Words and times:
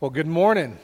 Well, 0.00 0.10
good 0.10 0.26
morning. 0.26 0.78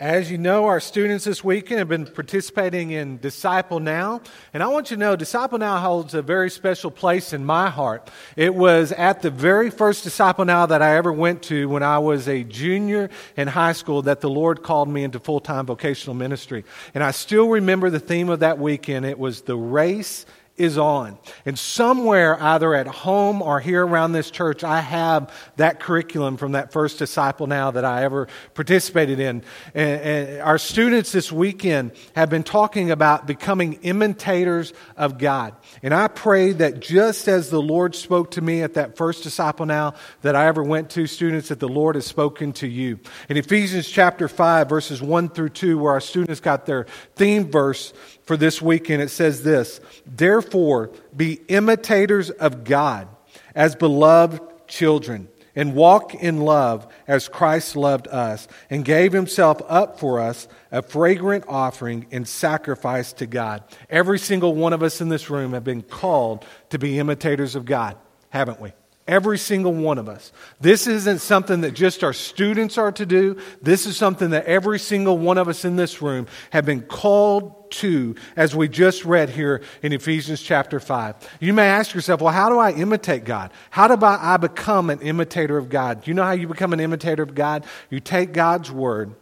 As 0.00 0.30
you 0.30 0.38
know, 0.38 0.64
our 0.64 0.80
students 0.80 1.26
this 1.26 1.44
weekend 1.44 1.78
have 1.78 1.90
been 1.90 2.06
participating 2.06 2.90
in 2.90 3.18
Disciple 3.18 3.80
Now. 3.80 4.22
And 4.54 4.62
I 4.62 4.68
want 4.68 4.90
you 4.90 4.96
to 4.96 5.00
know, 5.00 5.14
Disciple 5.14 5.58
Now 5.58 5.76
holds 5.76 6.14
a 6.14 6.22
very 6.22 6.48
special 6.48 6.90
place 6.90 7.34
in 7.34 7.44
my 7.44 7.68
heart. 7.68 8.08
It 8.34 8.54
was 8.54 8.92
at 8.92 9.20
the 9.20 9.30
very 9.30 9.68
first 9.68 10.04
Disciple 10.04 10.46
Now 10.46 10.64
that 10.64 10.80
I 10.80 10.96
ever 10.96 11.12
went 11.12 11.42
to 11.42 11.68
when 11.68 11.82
I 11.82 11.98
was 11.98 12.28
a 12.28 12.44
junior 12.44 13.10
in 13.36 13.46
high 13.46 13.74
school 13.74 14.00
that 14.00 14.22
the 14.22 14.30
Lord 14.30 14.62
called 14.62 14.88
me 14.88 15.04
into 15.04 15.20
full 15.20 15.40
time 15.40 15.66
vocational 15.66 16.14
ministry. 16.14 16.64
And 16.94 17.04
I 17.04 17.10
still 17.10 17.50
remember 17.50 17.90
the 17.90 18.00
theme 18.00 18.30
of 18.30 18.40
that 18.40 18.58
weekend. 18.58 19.04
It 19.04 19.18
was 19.18 19.42
the 19.42 19.58
race 19.58 20.24
is 20.62 20.78
on. 20.78 21.18
And 21.44 21.58
somewhere, 21.58 22.40
either 22.40 22.72
at 22.72 22.86
home 22.86 23.42
or 23.42 23.58
here 23.58 23.84
around 23.84 24.12
this 24.12 24.30
church, 24.30 24.62
I 24.62 24.80
have 24.80 25.34
that 25.56 25.80
curriculum 25.80 26.36
from 26.36 26.52
that 26.52 26.72
first 26.72 27.00
disciple 27.00 27.48
now 27.48 27.72
that 27.72 27.84
I 27.84 28.04
ever 28.04 28.28
participated 28.54 29.18
in. 29.18 29.42
And, 29.74 30.00
and 30.00 30.40
our 30.40 30.58
students 30.58 31.10
this 31.10 31.32
weekend 31.32 31.90
have 32.14 32.30
been 32.30 32.44
talking 32.44 32.92
about 32.92 33.26
becoming 33.26 33.74
imitators 33.82 34.72
of 34.96 35.18
God. 35.18 35.56
And 35.82 35.92
I 35.92 36.06
pray 36.06 36.52
that 36.52 36.78
just 36.78 37.26
as 37.26 37.50
the 37.50 37.60
Lord 37.60 37.96
spoke 37.96 38.30
to 38.32 38.40
me 38.40 38.62
at 38.62 38.74
that 38.74 38.96
first 38.96 39.24
disciple 39.24 39.66
now 39.66 39.94
that 40.20 40.36
I 40.36 40.46
ever 40.46 40.62
went 40.62 40.90
to, 40.90 41.08
students, 41.08 41.48
that 41.48 41.58
the 41.58 41.68
Lord 41.68 41.96
has 41.96 42.06
spoken 42.06 42.52
to 42.54 42.68
you. 42.68 43.00
In 43.28 43.36
Ephesians 43.36 43.88
chapter 43.88 44.28
5, 44.28 44.68
verses 44.68 45.02
1 45.02 45.30
through 45.30 45.48
2, 45.48 45.76
where 45.78 45.92
our 45.92 46.00
students 46.00 46.40
got 46.40 46.66
their 46.66 46.86
theme 47.16 47.50
verse 47.50 47.92
for 48.24 48.36
this 48.36 48.62
weekend, 48.62 49.02
it 49.02 49.10
says 49.10 49.42
this 49.42 49.80
Therefore, 50.06 50.51
be 51.16 51.40
imitators 51.48 52.30
of 52.30 52.64
God 52.64 53.08
as 53.54 53.74
beloved 53.74 54.40
children, 54.68 55.28
and 55.54 55.74
walk 55.74 56.14
in 56.14 56.40
love 56.40 56.86
as 57.06 57.28
Christ 57.28 57.76
loved 57.76 58.08
us, 58.08 58.48
and 58.70 58.84
gave 58.84 59.12
himself 59.12 59.60
up 59.68 60.00
for 60.00 60.18
us, 60.18 60.48
a 60.70 60.80
fragrant 60.80 61.44
offering 61.46 62.06
and 62.10 62.26
sacrifice 62.26 63.12
to 63.14 63.26
God. 63.26 63.62
Every 63.90 64.18
single 64.18 64.54
one 64.54 64.72
of 64.72 64.82
us 64.82 65.02
in 65.02 65.10
this 65.10 65.28
room 65.28 65.52
have 65.52 65.64
been 65.64 65.82
called 65.82 66.46
to 66.70 66.78
be 66.78 66.98
imitators 66.98 67.54
of 67.54 67.66
God, 67.66 67.96
haven't 68.30 68.60
we? 68.60 68.72
Every 69.08 69.36
single 69.36 69.74
one 69.74 69.98
of 69.98 70.08
us. 70.08 70.30
This 70.60 70.86
isn't 70.86 71.18
something 71.18 71.62
that 71.62 71.72
just 71.72 72.04
our 72.04 72.12
students 72.12 72.78
are 72.78 72.92
to 72.92 73.04
do. 73.04 73.36
This 73.60 73.84
is 73.84 73.96
something 73.96 74.30
that 74.30 74.44
every 74.44 74.78
single 74.78 75.18
one 75.18 75.38
of 75.38 75.48
us 75.48 75.64
in 75.64 75.74
this 75.74 76.00
room 76.00 76.28
have 76.50 76.64
been 76.64 76.82
called 76.82 77.70
to, 77.72 78.14
as 78.36 78.54
we 78.54 78.68
just 78.68 79.04
read 79.04 79.30
here 79.30 79.62
in 79.82 79.92
Ephesians 79.92 80.40
chapter 80.40 80.78
5. 80.78 81.16
You 81.40 81.52
may 81.52 81.66
ask 81.66 81.94
yourself, 81.94 82.20
well, 82.20 82.32
how 82.32 82.48
do 82.48 82.58
I 82.58 82.70
imitate 82.72 83.24
God? 83.24 83.50
How 83.70 83.88
do 83.88 84.06
I 84.06 84.36
become 84.36 84.88
an 84.90 85.00
imitator 85.00 85.56
of 85.56 85.68
God? 85.68 86.06
You 86.06 86.14
know 86.14 86.22
how 86.22 86.32
you 86.32 86.46
become 86.46 86.72
an 86.72 86.80
imitator 86.80 87.24
of 87.24 87.34
God? 87.34 87.64
You 87.90 87.98
take 87.98 88.32
God's 88.32 88.70
word, 88.70 89.14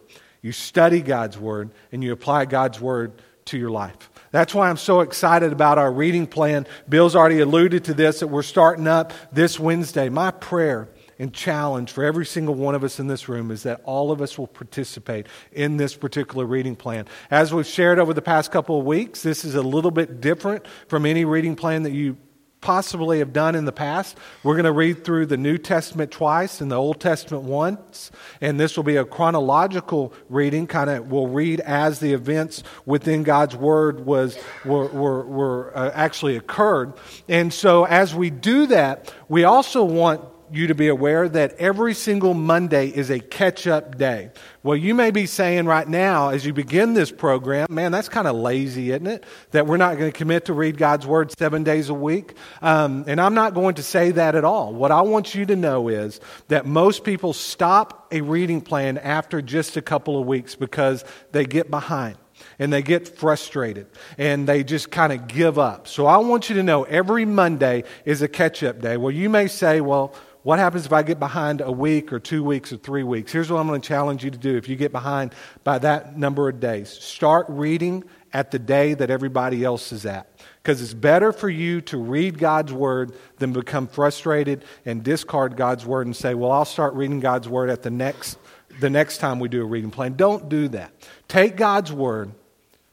you 0.42 0.52
study 0.52 1.00
God's 1.00 1.38
word, 1.38 1.70
and 1.90 2.04
you 2.04 2.12
apply 2.12 2.46
God's 2.46 2.80
word 2.80 3.22
to 3.46 3.56
your 3.56 3.70
life. 3.70 4.09
That's 4.32 4.54
why 4.54 4.70
I'm 4.70 4.76
so 4.76 5.00
excited 5.00 5.52
about 5.52 5.78
our 5.78 5.92
reading 5.92 6.26
plan. 6.26 6.66
Bill's 6.88 7.16
already 7.16 7.40
alluded 7.40 7.84
to 7.84 7.94
this 7.94 8.20
that 8.20 8.28
we're 8.28 8.42
starting 8.42 8.86
up 8.86 9.12
this 9.32 9.58
Wednesday. 9.58 10.08
My 10.08 10.30
prayer 10.30 10.88
and 11.18 11.34
challenge 11.34 11.90
for 11.90 12.04
every 12.04 12.24
single 12.24 12.54
one 12.54 12.74
of 12.74 12.84
us 12.84 13.00
in 13.00 13.08
this 13.08 13.28
room 13.28 13.50
is 13.50 13.64
that 13.64 13.80
all 13.84 14.12
of 14.12 14.22
us 14.22 14.38
will 14.38 14.46
participate 14.46 15.26
in 15.52 15.76
this 15.76 15.94
particular 15.94 16.46
reading 16.46 16.76
plan. 16.76 17.06
As 17.30 17.52
we've 17.52 17.66
shared 17.66 17.98
over 17.98 18.14
the 18.14 18.22
past 18.22 18.52
couple 18.52 18.78
of 18.78 18.86
weeks, 18.86 19.22
this 19.22 19.44
is 19.44 19.56
a 19.56 19.62
little 19.62 19.90
bit 19.90 20.20
different 20.20 20.64
from 20.86 21.04
any 21.04 21.24
reading 21.24 21.56
plan 21.56 21.82
that 21.82 21.92
you 21.92 22.16
possibly 22.60 23.20
have 23.20 23.32
done 23.32 23.54
in 23.54 23.64
the 23.64 23.72
past. 23.72 24.16
We're 24.42 24.54
going 24.54 24.64
to 24.64 24.72
read 24.72 25.04
through 25.04 25.26
the 25.26 25.36
New 25.36 25.58
Testament 25.58 26.10
twice 26.10 26.60
and 26.60 26.70
the 26.70 26.76
Old 26.76 27.00
Testament 27.00 27.44
once, 27.44 28.10
and 28.40 28.60
this 28.60 28.76
will 28.76 28.84
be 28.84 28.96
a 28.96 29.04
chronological 29.04 30.12
reading. 30.28 30.66
Kind 30.66 30.90
of, 30.90 31.10
we'll 31.10 31.28
read 31.28 31.60
as 31.60 32.00
the 32.00 32.12
events 32.12 32.62
within 32.84 33.22
God's 33.22 33.56
Word 33.56 34.04
was 34.04 34.38
were, 34.64 34.88
were, 34.88 35.24
were 35.24 35.76
uh, 35.76 35.90
actually 35.94 36.36
occurred. 36.36 36.92
And 37.28 37.52
so, 37.52 37.84
as 37.84 38.14
we 38.14 38.30
do 38.30 38.66
that, 38.66 39.12
we 39.28 39.44
also 39.44 39.84
want 39.84 40.22
you 40.52 40.68
to 40.68 40.74
be 40.74 40.88
aware 40.88 41.28
that 41.28 41.54
every 41.58 41.94
single 41.94 42.34
Monday 42.34 42.88
is 42.88 43.10
a 43.10 43.20
catch 43.20 43.66
up 43.66 43.96
day. 43.96 44.30
Well, 44.62 44.76
you 44.76 44.94
may 44.94 45.10
be 45.10 45.26
saying 45.26 45.66
right 45.66 45.88
now, 45.88 46.30
as 46.30 46.44
you 46.44 46.52
begin 46.52 46.94
this 46.94 47.10
program, 47.10 47.66
man, 47.70 47.92
that's 47.92 48.08
kind 48.08 48.26
of 48.26 48.36
lazy, 48.36 48.90
isn't 48.90 49.06
it? 49.06 49.24
That 49.52 49.66
we're 49.66 49.76
not 49.76 49.98
going 49.98 50.10
to 50.10 50.16
commit 50.16 50.46
to 50.46 50.52
read 50.52 50.76
God's 50.76 51.06
Word 51.06 51.32
seven 51.38 51.64
days 51.64 51.88
a 51.88 51.94
week. 51.94 52.34
Um, 52.60 53.04
and 53.06 53.20
I'm 53.20 53.34
not 53.34 53.54
going 53.54 53.76
to 53.76 53.82
say 53.82 54.10
that 54.12 54.34
at 54.34 54.44
all. 54.44 54.72
What 54.74 54.90
I 54.90 55.02
want 55.02 55.34
you 55.34 55.46
to 55.46 55.56
know 55.56 55.88
is 55.88 56.20
that 56.48 56.66
most 56.66 57.04
people 57.04 57.32
stop 57.32 58.08
a 58.12 58.20
reading 58.20 58.60
plan 58.60 58.98
after 58.98 59.40
just 59.40 59.76
a 59.76 59.82
couple 59.82 60.20
of 60.20 60.26
weeks 60.26 60.54
because 60.54 61.04
they 61.32 61.44
get 61.46 61.70
behind 61.70 62.16
and 62.58 62.72
they 62.72 62.82
get 62.82 63.08
frustrated 63.08 63.86
and 64.18 64.46
they 64.46 64.64
just 64.64 64.90
kind 64.90 65.12
of 65.12 65.26
give 65.26 65.58
up. 65.58 65.86
So 65.88 66.06
I 66.06 66.18
want 66.18 66.48
you 66.48 66.56
to 66.56 66.62
know 66.62 66.84
every 66.84 67.24
Monday 67.24 67.84
is 68.04 68.22
a 68.22 68.28
catch 68.28 68.62
up 68.62 68.80
day. 68.80 68.96
Well, 68.96 69.10
you 69.10 69.28
may 69.28 69.46
say, 69.46 69.80
well, 69.80 70.14
what 70.42 70.58
happens 70.58 70.86
if 70.86 70.92
I 70.92 71.02
get 71.02 71.18
behind 71.18 71.60
a 71.60 71.70
week 71.70 72.12
or 72.12 72.18
two 72.18 72.42
weeks 72.42 72.72
or 72.72 72.78
three 72.78 73.02
weeks? 73.02 73.30
Here's 73.32 73.50
what 73.50 73.58
I'm 73.58 73.66
going 73.66 73.80
to 73.80 73.86
challenge 73.86 74.24
you 74.24 74.30
to 74.30 74.38
do 74.38 74.56
if 74.56 74.68
you 74.68 74.76
get 74.76 74.92
behind 74.92 75.34
by 75.64 75.78
that 75.78 76.16
number 76.16 76.48
of 76.48 76.60
days. 76.60 76.88
Start 76.88 77.46
reading 77.48 78.04
at 78.32 78.50
the 78.50 78.58
day 78.58 78.94
that 78.94 79.10
everybody 79.10 79.64
else 79.64 79.92
is 79.92 80.06
at. 80.06 80.30
Because 80.62 80.80
it's 80.80 80.94
better 80.94 81.32
for 81.32 81.48
you 81.48 81.80
to 81.82 81.98
read 81.98 82.38
God's 82.38 82.72
Word 82.72 83.14
than 83.38 83.52
become 83.52 83.86
frustrated 83.86 84.64
and 84.86 85.02
discard 85.02 85.56
God's 85.56 85.84
Word 85.84 86.06
and 86.06 86.16
say, 86.16 86.34
well, 86.34 86.52
I'll 86.52 86.64
start 86.64 86.94
reading 86.94 87.20
God's 87.20 87.48
Word 87.48 87.70
at 87.70 87.82
the 87.82 87.90
next, 87.90 88.38
the 88.78 88.90
next 88.90 89.18
time 89.18 89.40
we 89.40 89.48
do 89.48 89.62
a 89.62 89.66
reading 89.66 89.90
plan. 89.90 90.14
Don't 90.14 90.48
do 90.48 90.68
that. 90.68 90.92
Take 91.28 91.56
God's 91.56 91.92
Word 91.92 92.32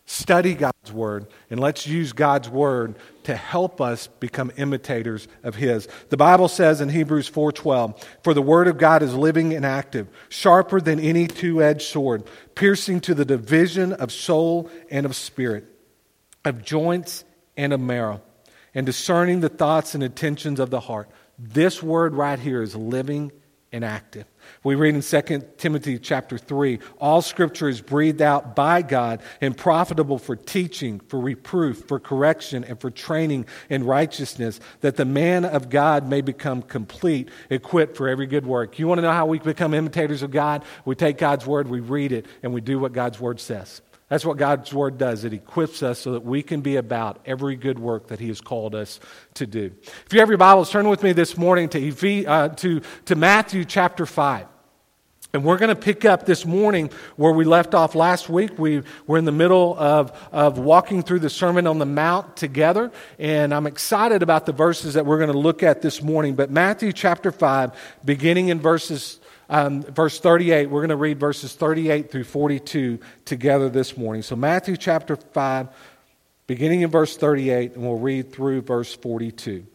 Study 0.10 0.54
God's 0.54 0.94
Word, 0.94 1.28
and 1.50 1.60
let's 1.60 1.86
use 1.86 2.14
God's 2.14 2.50
Word 2.50 2.96
to 3.28 3.36
help 3.36 3.82
us 3.82 4.08
become 4.08 4.54
imitators 4.56 5.28
of 5.44 5.56
His. 5.56 5.90
The 6.08 6.16
Bible 6.16 6.48
says 6.48 6.80
in 6.80 6.88
Hebrews 6.88 7.28
4:12, 7.28 7.94
"For 8.24 8.34
the 8.34 8.42
Word 8.42 8.70
of 8.70 8.78
God 8.78 9.04
is 9.04 9.14
living 9.14 9.54
and 9.54 9.66
active, 9.66 10.08
sharper 10.30 10.80
than 10.80 10.98
any 10.98 11.28
two-edged 11.28 11.82
sword, 11.82 12.24
piercing 12.56 13.02
to 13.02 13.14
the 13.14 13.26
division 13.26 13.92
of 13.92 14.14
soul 14.14 14.70
and 14.90 15.06
of 15.06 15.14
spirit, 15.14 15.66
of 16.46 16.64
joints 16.64 17.26
and 17.58 17.74
of 17.74 17.82
marrow, 17.82 18.22
and 18.74 18.86
discerning 18.86 19.42
the 19.42 19.50
thoughts 19.50 19.94
and 19.94 20.02
intentions 20.02 20.58
of 20.58 20.70
the 20.70 20.80
heart." 20.80 21.10
This 21.38 21.84
word 21.84 22.16
right 22.16 22.40
here 22.40 22.62
is 22.62 22.78
living 22.78 23.34
and 23.74 23.84
active. 23.84 24.24
We 24.64 24.76
read 24.76 24.96
in 24.96 25.02
2 25.02 25.46
Timothy 25.58 26.00
chapter 26.00 26.38
3 26.38 26.80
all 27.00 27.22
scripture 27.22 27.70
is 27.70 27.82
breathed 27.82 28.22
out 28.22 28.56
by 28.56 28.82
God 28.82 29.22
and 29.42 29.56
profitable 29.56 30.20
for 30.20 30.36
teaching, 30.36 31.00
for 31.00 31.20
reproof, 31.20 31.86
for 31.88 32.00
correction, 32.00 32.64
and 32.64 32.80
for 32.80 32.92
training 32.92 33.46
in 33.70 33.84
righteousness, 33.84 34.60
that 34.82 34.96
the 34.96 35.06
man 35.06 35.46
of 35.46 35.70
God 35.70 36.08
may 36.08 36.22
become 36.22 36.62
complete, 36.62 37.30
equipped 37.50 37.98
for 37.98 38.08
every 38.08 38.28
good 38.28 38.46
work. 38.46 38.80
You 38.80 38.88
want 38.88 39.00
to 39.00 39.04
know 39.04 39.12
how 39.12 39.26
we 39.26 39.40
become 39.40 39.74
imitators 39.74 40.24
of 40.24 40.32
God? 40.32 40.64
We 40.86 40.96
take 40.96 41.18
God's 41.18 41.46
word, 41.46 41.68
we 41.68 41.80
read 41.80 42.12
it, 42.12 42.26
and 42.44 42.54
we 42.54 42.62
do 42.62 42.80
what 42.80 42.94
God's 42.94 43.20
word 43.20 43.40
says. 43.40 43.82
That's 44.10 44.24
what 44.24 44.38
God's 44.38 44.74
Word 44.74 44.98
does. 44.98 45.26
It 45.26 45.34
equips 45.34 45.84
us 45.84 46.00
so 46.00 46.14
that 46.14 46.24
we 46.24 46.42
can 46.42 46.62
be 46.62 46.78
about 46.78 47.20
every 47.26 47.58
good 47.58 47.78
work 47.78 48.08
that 48.08 48.20
He 48.20 48.30
has 48.30 48.40
called 48.40 48.74
us 48.74 49.02
to 49.34 49.46
do. 49.46 49.72
If 50.06 50.14
you 50.14 50.20
have 50.20 50.30
your 50.30 50.38
Bibles, 50.38 50.72
turn 50.72 50.88
with 50.88 51.04
me 51.04 51.12
this 51.12 51.38
morning 51.38 51.68
to, 51.70 52.26
uh, 52.26 52.50
to, 52.50 52.82
to 53.06 53.16
Matthew 53.16 53.66
chapter 53.66 54.06
5. 54.06 54.48
And 55.34 55.44
we're 55.44 55.58
going 55.58 55.76
to 55.76 55.80
pick 55.80 56.06
up 56.06 56.26
this 56.26 56.46
morning 56.46 56.90
where 57.18 57.34
we 57.34 57.44
left 57.44 57.76
off 57.76 57.96
last 57.96 58.30
week. 58.30 58.58
We 58.58 58.84
were 59.08 59.18
in 59.18 59.26
the 59.26 59.34
middle 59.34 59.78
of, 59.78 60.18
of 60.32 60.58
walking 60.58 61.04
through 61.04 61.20
the 61.20 61.30
Sermon 61.30 61.68
on 61.68 61.80
the 61.80 61.86
Mount 61.86 62.38
together, 62.38 62.94
and 63.20 63.54
I'm 63.54 63.68
excited 63.68 64.24
about 64.24 64.46
the 64.46 64.54
verses 64.54 64.94
that 64.94 65.06
we're 65.06 65.18
going 65.18 65.32
to 65.32 65.38
look 65.38 65.64
at 65.64 65.82
this 65.82 66.02
morning. 66.02 66.36
But 66.36 66.50
Matthew 66.50 66.94
chapter 66.94 67.34
5, 67.34 67.72
beginning 68.06 68.48
in 68.48 68.62
verses 68.62 69.20
um, 69.50 69.82
verse 69.84 70.20
38. 70.20 70.70
We're 70.70 70.82
going 70.82 70.90
to 70.90 70.96
read 70.96 71.20
verses 71.20 71.54
38 71.54 72.12
through 72.12 72.26
42 72.26 73.00
together 73.26 73.70
this 73.70 73.98
morning. 73.98 74.22
So, 74.22 74.36
Matthew 74.36 74.78
chapter 74.78 75.16
5, 75.16 75.70
beginning 76.48 76.82
in 76.82 76.90
verse 76.90 77.18
38, 77.18 77.74
and 77.74 77.84
we'll 77.84 77.96
read 78.00 78.32
through 78.32 78.62
verse 78.62 78.94
42. 78.96 79.66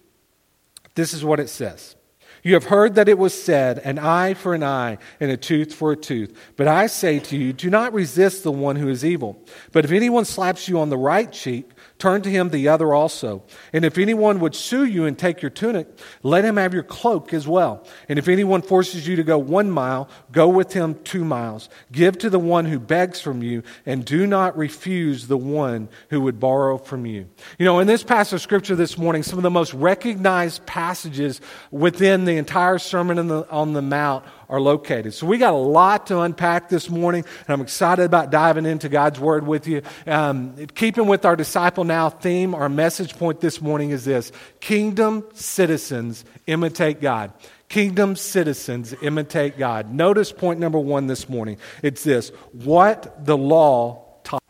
This 0.95 1.15
is 1.15 1.25
what 1.25 1.41
it 1.41 1.49
says. 1.49 1.97
You 2.43 2.55
have 2.55 2.65
heard 2.65 2.97
that 2.97 3.09
it 3.09 3.19
was 3.19 3.41
said, 3.41 3.79
an 3.79 4.01
eye 4.01 4.35
for 4.35 4.53
an 4.53 4.65
eye 4.65 4.99
and 5.21 5.31
a 5.31 5.37
tooth 5.37 5.73
for 5.73 5.93
a 5.93 5.97
tooth. 5.97 6.37
But 6.57 6.67
I 6.67 6.89
say 6.89 7.21
to 7.21 7.37
you, 7.37 7.53
do 7.53 7.71
not 7.71 7.93
resist 7.93 8.43
the 8.43 8.51
one 8.51 8.75
who 8.75 8.89
is 8.89 9.05
evil. 9.05 9.41
But 9.71 9.85
if 9.85 9.93
anyone 9.93 10.25
slaps 10.25 10.69
you 10.69 10.81
on 10.81 10.91
the 10.91 10.99
right 10.99 11.31
cheek, 11.31 11.71
turn 12.03 12.21
to 12.21 12.29
him 12.29 12.49
the 12.49 12.67
other 12.67 12.93
also. 12.93 13.45
And 13.73 13.85
if 13.85 13.97
anyone 13.97 14.41
would 14.41 14.57
sue 14.57 14.85
you 14.85 15.05
and 15.05 15.17
take 15.17 15.41
your 15.41 15.53
tunic, 15.53 15.87
let 16.25 16.45
him 16.45 16.57
have 16.57 16.75
your 16.75 16.83
cloak 16.83 17.33
as 17.33 17.47
well. 17.47 17.87
And 18.09 18.19
if 18.19 18.27
anyone 18.27 18.61
forces 18.61 19.07
you 19.07 19.15
to 19.15 19.23
go 19.23 19.39
one 19.39 19.71
mile, 19.71 20.09
go 20.33 20.49
with 20.49 20.73
him 20.73 20.97
two 21.05 21.25
miles. 21.25 21.69
Give 21.93 22.19
to 22.19 22.29
the 22.29 22.41
one 22.41 22.65
who 22.65 22.81
begs 22.81 23.21
from 23.21 23.45
you, 23.45 23.63
and 23.87 24.05
do 24.05 24.27
not 24.27 24.59
refuse 24.59 25.29
the 25.29 25.37
one 25.37 25.89
who 26.11 26.23
would 26.23 26.41
borrow 26.41 26.77
from 26.77 27.07
you. 27.07 27.29
You 27.57 27.67
know, 27.67 27.79
in 27.79 27.87
this 27.87 28.03
passage 28.03 28.33
of 28.33 28.41
scripture 28.41 28.75
this 28.75 28.99
morning, 28.99 29.23
some 29.23 29.39
of 29.39 29.45
the 29.45 29.51
most 29.51 29.73
recognized 29.73 30.67
passages 30.67 31.41
within 31.71 32.25
the 32.25 32.37
entire 32.37 32.79
Sermon 32.79 33.21
on 33.21 33.29
the, 33.29 33.49
on 33.49 33.75
the 33.75 33.83
Mount 33.83 34.25
are 34.53 34.61
located. 34.61 35.15
So 35.15 35.27
we 35.27 35.39
got 35.39 35.55
a 35.55 35.57
lot 35.57 36.09
to 36.09 36.21
unpack 36.21 36.69
this 36.69 36.91
morning, 36.91 37.25
and 37.47 37.55
I'm 37.55 37.63
excited 37.63 38.05
about 38.05 38.31
diving 38.31 38.67
into 38.67 38.91
God's 38.91 39.19
Word 39.19 39.47
with 39.47 39.67
you. 39.67 39.81
Um, 40.07 40.67
keeping 40.75 41.07
with 41.07 41.25
our 41.25 41.37
Disciple 41.37 41.85
Now 41.85 42.11
theme, 42.11 42.55
our 42.55 42.69
message 42.69 43.17
point 43.17 43.41
this 43.41 43.63
morning 43.63 43.91
is 43.91 44.05
this 44.05 44.31
Kingdom 44.61 45.25
citizens 45.33 46.27
imitate 46.47 47.01
God. 47.01 47.33
Kingdom 47.71 48.15
citizens 48.15 48.95
imitate 49.01 49.57
God. 49.57 49.91
Notice 49.91 50.31
point 50.31 50.61
number 50.61 50.79
one 50.79 51.07
this 51.07 51.31
morning. 51.31 51.57
It's 51.83 52.05
this 52.05 52.29
what 52.53 53.25
the 53.25 53.39
law 53.39 54.05
taught. 54.23 54.43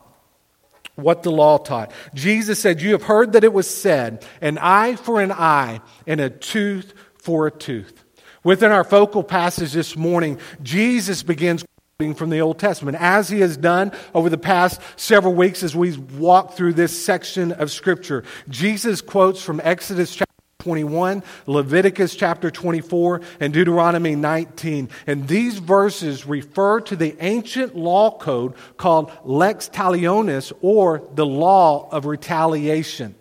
What 0.97 1.23
the 1.23 1.31
law 1.31 1.59
taught. 1.59 1.93
Jesus 2.13 2.59
said, 2.59 2.83
You 2.83 2.91
have 2.91 3.05
heard 3.05 3.35
that 3.35 3.45
it 3.45 3.53
was 3.53 3.71
said, 3.71 4.27
an 4.41 4.59
eye 4.59 4.97
for 4.97 5.21
an 5.21 5.31
eye 5.31 5.81
and 6.09 6.21
a 6.21 6.29
tooth 6.29 6.93
for 7.15 7.47
a 7.47 7.53
tooth. 7.53 8.02
Within 8.45 8.73
our 8.73 8.83
focal 8.83 9.23
passage 9.23 9.73
this 9.73 9.97
morning, 9.97 10.39
Jesus 10.63 11.23
begins 11.23 11.65
quoting 11.99 12.15
from 12.17 12.31
the 12.31 12.41
Old 12.41 12.59
Testament, 12.59 12.97
as 13.01 13.29
he 13.29 13.39
has 13.41 13.57
done 13.57 13.93
over 14.15 14.29
the 14.29 14.39
past 14.39 14.81
several 14.97 15.33
weeks 15.33 15.63
as 15.63 15.77
we've 15.77 16.19
walked 16.19 16.57
through 16.57 16.73
this 16.73 17.05
section 17.05 17.53
of 17.53 17.71
Scripture. 17.71 18.25
Jesus 18.49 19.01
quotes 19.01 19.41
from 19.41 19.61
Exodus 19.63 20.13
chapter 20.13 20.33
21, 20.59 21.23
Leviticus 21.47 22.17
chapter 22.17 22.51
24, 22.51 23.21
and 23.39 23.53
Deuteronomy 23.53 24.17
19. 24.17 24.89
And 25.07 25.29
these 25.29 25.59
verses 25.59 26.27
refer 26.27 26.81
to 26.81 26.97
the 26.97 27.15
ancient 27.21 27.77
law 27.77 28.11
code 28.19 28.55
called 28.77 29.13
lex 29.25 29.69
talionis, 29.69 30.53
or 30.63 31.09
the 31.15 31.27
law 31.27 31.89
of 31.91 32.07
retaliation. 32.07 33.15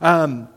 Um, 0.00 0.48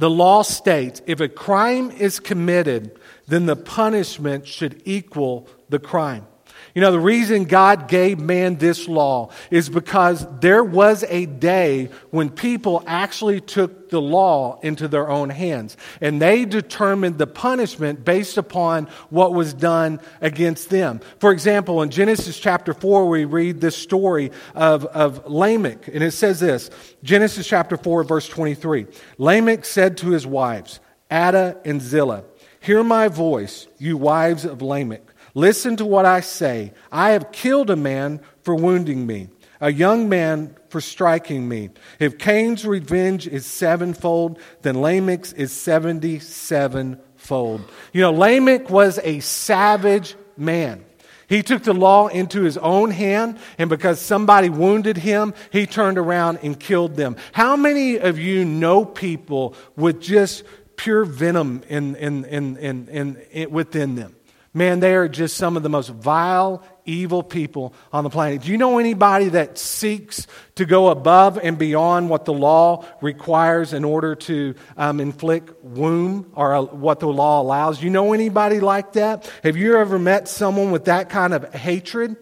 the 0.00 0.08
law 0.08 0.40
states 0.40 1.02
if 1.06 1.20
a 1.20 1.28
crime 1.28 1.90
is 1.90 2.20
committed, 2.20 2.98
then 3.28 3.44
the 3.44 3.54
punishment 3.54 4.48
should 4.48 4.80
equal 4.86 5.46
the 5.68 5.78
crime. 5.78 6.26
You 6.74 6.82
know, 6.82 6.92
the 6.92 7.00
reason 7.00 7.44
God 7.44 7.88
gave 7.88 8.20
man 8.20 8.56
this 8.56 8.86
law 8.86 9.30
is 9.50 9.68
because 9.68 10.26
there 10.40 10.62
was 10.62 11.04
a 11.08 11.26
day 11.26 11.90
when 12.10 12.30
people 12.30 12.84
actually 12.86 13.40
took 13.40 13.90
the 13.90 14.00
law 14.00 14.60
into 14.62 14.88
their 14.88 15.08
own 15.08 15.30
hands. 15.30 15.76
And 16.00 16.22
they 16.22 16.44
determined 16.44 17.18
the 17.18 17.26
punishment 17.26 18.04
based 18.04 18.38
upon 18.38 18.86
what 19.10 19.34
was 19.34 19.52
done 19.52 20.00
against 20.20 20.70
them. 20.70 21.00
For 21.18 21.32
example, 21.32 21.82
in 21.82 21.90
Genesis 21.90 22.38
chapter 22.38 22.72
4, 22.72 23.08
we 23.08 23.24
read 23.24 23.60
this 23.60 23.76
story 23.76 24.30
of, 24.54 24.84
of 24.86 25.26
Lamech. 25.26 25.88
And 25.88 26.02
it 26.04 26.12
says 26.12 26.40
this 26.40 26.70
Genesis 27.02 27.46
chapter 27.46 27.76
4, 27.76 28.04
verse 28.04 28.28
23. 28.28 28.86
Lamech 29.18 29.64
said 29.64 29.96
to 29.98 30.10
his 30.10 30.26
wives, 30.26 30.80
Adah 31.10 31.56
and 31.64 31.82
Zillah, 31.82 32.24
Hear 32.60 32.84
my 32.84 33.08
voice, 33.08 33.66
you 33.78 33.96
wives 33.96 34.44
of 34.44 34.62
Lamech. 34.62 35.02
Listen 35.34 35.76
to 35.76 35.84
what 35.84 36.06
I 36.06 36.20
say. 36.20 36.72
I 36.90 37.10
have 37.10 37.32
killed 37.32 37.70
a 37.70 37.76
man 37.76 38.20
for 38.42 38.54
wounding 38.54 39.06
me, 39.06 39.28
a 39.60 39.72
young 39.72 40.08
man 40.08 40.56
for 40.68 40.80
striking 40.80 41.48
me. 41.48 41.70
If 41.98 42.18
Cain's 42.18 42.66
revenge 42.66 43.26
is 43.26 43.46
sevenfold, 43.46 44.38
then 44.62 44.76
Lamech's 44.76 45.32
is 45.32 45.52
seventy 45.52 46.18
sevenfold. 46.18 47.62
You 47.92 48.02
know, 48.02 48.12
Lamech 48.12 48.70
was 48.70 48.98
a 49.02 49.20
savage 49.20 50.16
man. 50.36 50.84
He 51.28 51.44
took 51.44 51.62
the 51.62 51.74
law 51.74 52.08
into 52.08 52.42
his 52.42 52.58
own 52.58 52.90
hand, 52.90 53.38
and 53.56 53.70
because 53.70 54.00
somebody 54.00 54.48
wounded 54.48 54.96
him, 54.96 55.32
he 55.52 55.64
turned 55.64 55.96
around 55.96 56.40
and 56.42 56.58
killed 56.58 56.96
them. 56.96 57.14
How 57.30 57.54
many 57.54 58.00
of 58.00 58.18
you 58.18 58.44
know 58.44 58.84
people 58.84 59.54
with 59.76 60.00
just 60.00 60.42
pure 60.74 61.04
venom 61.04 61.62
in, 61.68 61.94
in, 61.94 62.24
in, 62.24 62.56
in, 62.56 63.16
in, 63.30 63.50
within 63.52 63.94
them? 63.94 64.16
Man, 64.52 64.80
they 64.80 64.96
are 64.96 65.06
just 65.08 65.36
some 65.36 65.56
of 65.56 65.62
the 65.62 65.68
most 65.68 65.90
vile, 65.90 66.64
evil 66.84 67.22
people 67.22 67.72
on 67.92 68.02
the 68.02 68.10
planet. 68.10 68.42
Do 68.42 68.50
you 68.50 68.58
know 68.58 68.78
anybody 68.78 69.28
that 69.28 69.58
seeks 69.58 70.26
to 70.56 70.64
go 70.64 70.88
above 70.88 71.38
and 71.38 71.56
beyond 71.56 72.10
what 72.10 72.24
the 72.24 72.32
law 72.32 72.84
requires 73.00 73.72
in 73.72 73.84
order 73.84 74.16
to 74.16 74.56
um, 74.76 74.98
inflict 74.98 75.62
wound 75.62 76.32
or 76.34 76.56
uh, 76.56 76.62
what 76.62 76.98
the 76.98 77.06
law 77.06 77.40
allows? 77.40 77.80
You 77.80 77.90
know 77.90 78.12
anybody 78.12 78.58
like 78.58 78.94
that? 78.94 79.30
Have 79.44 79.56
you 79.56 79.76
ever 79.76 80.00
met 80.00 80.26
someone 80.26 80.72
with 80.72 80.86
that 80.86 81.10
kind 81.10 81.32
of 81.32 81.54
hatred? 81.54 82.16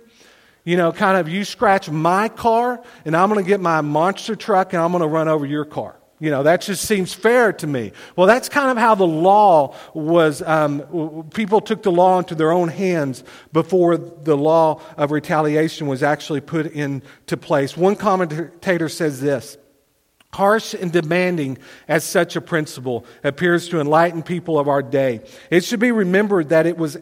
You 0.64 0.76
know, 0.76 0.92
kind 0.92 1.16
of 1.16 1.30
you 1.30 1.46
scratch 1.46 1.88
my 1.88 2.28
car 2.28 2.82
and 3.06 3.16
I'm 3.16 3.30
going 3.30 3.42
to 3.42 3.48
get 3.48 3.58
my 3.58 3.80
monster 3.80 4.36
truck 4.36 4.74
and 4.74 4.82
I'm 4.82 4.92
going 4.92 5.00
to 5.00 5.08
run 5.08 5.28
over 5.28 5.46
your 5.46 5.64
car. 5.64 5.98
You 6.20 6.30
know, 6.30 6.42
that 6.42 6.62
just 6.62 6.84
seems 6.84 7.14
fair 7.14 7.52
to 7.52 7.66
me. 7.66 7.92
Well, 8.16 8.26
that's 8.26 8.48
kind 8.48 8.70
of 8.70 8.76
how 8.76 8.96
the 8.96 9.06
law 9.06 9.76
was, 9.94 10.42
um, 10.42 11.28
people 11.32 11.60
took 11.60 11.84
the 11.84 11.92
law 11.92 12.18
into 12.18 12.34
their 12.34 12.50
own 12.50 12.68
hands 12.68 13.22
before 13.52 13.96
the 13.96 14.36
law 14.36 14.80
of 14.96 15.12
retaliation 15.12 15.86
was 15.86 16.02
actually 16.02 16.40
put 16.40 16.66
into 16.66 17.36
place. 17.36 17.76
One 17.76 17.94
commentator 17.94 18.88
says 18.88 19.20
this 19.20 19.58
Harsh 20.34 20.74
and 20.74 20.92
demanding 20.92 21.56
as 21.86 22.04
such 22.04 22.36
a 22.36 22.40
principle 22.42 23.06
appears 23.24 23.68
to 23.70 23.80
enlighten 23.80 24.22
people 24.22 24.58
of 24.58 24.68
our 24.68 24.82
day. 24.82 25.20
It 25.50 25.64
should 25.64 25.80
be 25.80 25.90
remembered 25.90 26.50
that 26.50 26.66
it 26.66 26.76
was 26.76 26.98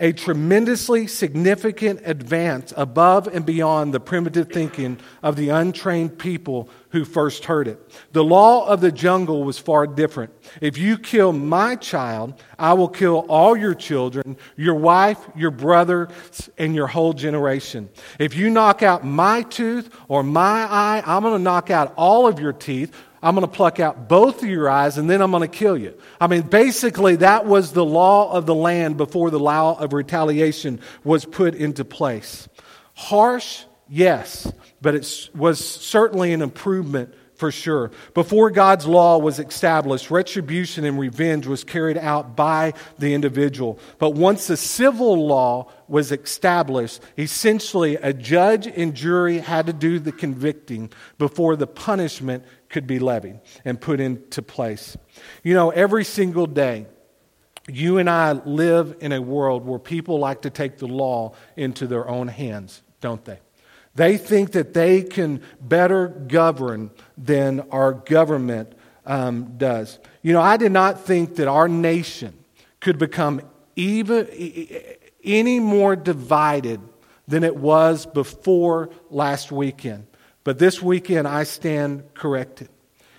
a 0.00 0.12
tremendously 0.12 1.06
significant 1.06 2.00
advance 2.04 2.72
above 2.76 3.26
and 3.28 3.44
beyond 3.44 3.92
the 3.92 4.00
primitive 4.00 4.48
thinking 4.48 4.98
of 5.22 5.36
the 5.36 5.50
untrained 5.50 6.18
people 6.18 6.70
who 6.88 7.04
first 7.04 7.44
heard 7.44 7.68
it. 7.68 7.78
The 8.12 8.24
law 8.24 8.66
of 8.66 8.80
the 8.80 8.90
jungle 8.90 9.44
was 9.44 9.58
far 9.58 9.86
different. 9.86 10.32
If 10.62 10.78
you 10.78 10.96
kill 10.96 11.32
my 11.32 11.76
child, 11.76 12.42
I 12.58 12.72
will 12.72 12.88
kill 12.88 13.26
all 13.28 13.56
your 13.56 13.74
children, 13.74 14.38
your 14.56 14.74
wife, 14.74 15.18
your 15.36 15.50
brother, 15.50 16.08
and 16.56 16.74
your 16.74 16.86
whole 16.86 17.12
generation. 17.12 17.90
If 18.18 18.34
you 18.34 18.48
knock 18.48 18.82
out 18.82 19.04
my 19.04 19.42
tooth 19.42 19.94
or 20.08 20.22
my 20.22 20.62
eye, 20.64 21.02
I'm 21.06 21.22
going 21.22 21.38
to 21.38 21.42
knock 21.42 21.70
out 21.70 21.92
all 21.96 22.26
of 22.26 22.40
your 22.40 22.54
teeth 22.54 22.96
I'm 23.22 23.34
going 23.34 23.46
to 23.46 23.52
pluck 23.52 23.80
out 23.80 24.08
both 24.08 24.42
of 24.42 24.48
your 24.48 24.68
eyes 24.68 24.96
and 24.96 25.08
then 25.08 25.20
I'm 25.20 25.30
going 25.30 25.42
to 25.42 25.48
kill 25.48 25.76
you. 25.76 25.94
I 26.20 26.26
mean, 26.26 26.42
basically, 26.42 27.16
that 27.16 27.44
was 27.44 27.72
the 27.72 27.84
law 27.84 28.32
of 28.32 28.46
the 28.46 28.54
land 28.54 28.96
before 28.96 29.30
the 29.30 29.38
law 29.38 29.78
of 29.78 29.92
retaliation 29.92 30.80
was 31.04 31.24
put 31.24 31.54
into 31.54 31.84
place. 31.84 32.48
Harsh, 32.94 33.64
yes, 33.88 34.50
but 34.80 34.94
it 34.94 35.30
was 35.34 35.58
certainly 35.58 36.32
an 36.32 36.40
improvement 36.40 37.14
for 37.40 37.50
sure. 37.50 37.90
Before 38.12 38.50
God's 38.50 38.86
law 38.86 39.16
was 39.16 39.38
established, 39.38 40.10
retribution 40.10 40.84
and 40.84 40.98
revenge 40.98 41.46
was 41.46 41.64
carried 41.64 41.96
out 41.96 42.36
by 42.36 42.74
the 42.98 43.14
individual. 43.14 43.78
But 43.98 44.10
once 44.10 44.46
the 44.46 44.58
civil 44.58 45.26
law 45.26 45.72
was 45.88 46.12
established, 46.12 47.00
essentially 47.18 47.96
a 47.96 48.12
judge 48.12 48.66
and 48.66 48.94
jury 48.94 49.38
had 49.38 49.66
to 49.66 49.72
do 49.72 49.98
the 49.98 50.12
convicting 50.12 50.92
before 51.16 51.56
the 51.56 51.66
punishment 51.66 52.44
could 52.70 52.86
be 52.86 52.98
levied 52.98 53.40
and 53.64 53.80
put 53.80 54.00
into 54.00 54.40
place. 54.42 54.96
You 55.42 55.54
know, 55.54 55.70
every 55.70 56.04
single 56.04 56.46
day, 56.46 56.86
you 57.68 57.98
and 57.98 58.08
I 58.08 58.32
live 58.32 58.96
in 59.00 59.12
a 59.12 59.20
world 59.20 59.66
where 59.66 59.78
people 59.78 60.18
like 60.18 60.42
to 60.42 60.50
take 60.50 60.78
the 60.78 60.86
law 60.86 61.34
into 61.56 61.86
their 61.86 62.08
own 62.08 62.28
hands, 62.28 62.82
don't 63.00 63.24
they? 63.24 63.40
They 63.94 64.16
think 64.16 64.52
that 64.52 64.72
they 64.72 65.02
can 65.02 65.42
better 65.60 66.08
govern 66.08 66.90
than 67.18 67.60
our 67.70 67.92
government 67.92 68.72
um, 69.04 69.56
does. 69.58 69.98
You 70.22 70.32
know, 70.32 70.40
I 70.40 70.56
did 70.56 70.72
not 70.72 71.04
think 71.04 71.36
that 71.36 71.48
our 71.48 71.68
nation 71.68 72.44
could 72.80 72.98
become 72.98 73.42
even 73.76 74.28
any 75.24 75.58
more 75.60 75.96
divided 75.96 76.80
than 77.26 77.44
it 77.44 77.56
was 77.56 78.06
before 78.06 78.90
last 79.10 79.52
weekend. 79.52 80.06
But 80.44 80.58
this 80.58 80.80
weekend, 80.80 81.28
I 81.28 81.44
stand 81.44 82.14
corrected. 82.14 82.68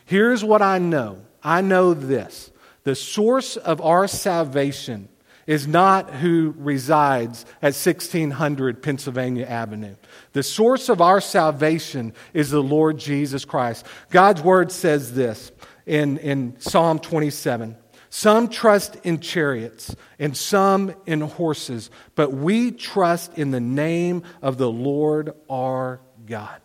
Here's 0.06 0.44
what 0.44 0.62
I 0.62 0.80
know 0.80 1.22
I 1.44 1.62
know 1.62 1.94
this 1.94 2.52
the 2.84 2.96
source 2.96 3.58
of 3.58 3.82
our 3.82 4.08
salvation 4.08 5.08
is 5.48 5.68
not 5.68 6.10
who 6.10 6.54
resides 6.58 7.46
at 7.62 7.74
1600 7.74 8.82
Pennsylvania 8.82 9.46
Avenue. 9.46 9.96
The 10.34 10.44
source 10.44 10.88
of 10.88 11.02
our 11.02 11.20
salvation 11.20 12.14
is 12.34 12.52
the 12.52 12.62
Lord 12.62 12.98
Jesus 12.98 13.44
Christ. 13.44 13.86
God's 14.12 14.42
word 14.42 14.72
says 14.72 15.14
this 15.14 15.52
in, 15.86 16.18
in 16.20 16.60
Psalm 16.60 17.00
27. 17.00 17.76
Some 18.10 18.50
trust 18.50 18.98
in 19.04 19.20
chariots 19.20 19.96
and 20.20 20.36
some 20.36 20.94
in 21.06 21.22
horses, 21.22 21.90
but 22.16 22.34
we 22.34 22.72
trust 22.72 23.38
in 23.38 23.52
the 23.52 23.62
name 23.62 24.24
of 24.42 24.58
the 24.58 24.70
Lord 24.70 25.34
our 25.50 26.02
God. 26.26 26.62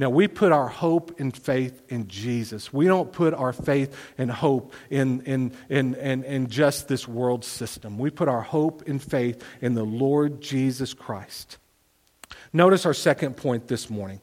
Now, 0.00 0.08
we 0.08 0.28
put 0.28 0.50
our 0.50 0.66
hope 0.66 1.20
and 1.20 1.36
faith 1.36 1.82
in 1.90 2.08
Jesus. 2.08 2.72
We 2.72 2.86
don't 2.86 3.12
put 3.12 3.34
our 3.34 3.52
faith 3.52 3.94
and 4.16 4.30
hope 4.30 4.72
in, 4.88 5.20
in, 5.26 5.52
in, 5.68 5.94
in, 5.94 6.24
in 6.24 6.46
just 6.48 6.88
this 6.88 7.06
world 7.06 7.44
system. 7.44 7.98
We 7.98 8.08
put 8.08 8.26
our 8.26 8.40
hope 8.40 8.88
and 8.88 9.02
faith 9.02 9.44
in 9.60 9.74
the 9.74 9.84
Lord 9.84 10.40
Jesus 10.40 10.94
Christ. 10.94 11.58
Notice 12.50 12.86
our 12.86 12.94
second 12.94 13.36
point 13.36 13.68
this 13.68 13.90
morning. 13.90 14.22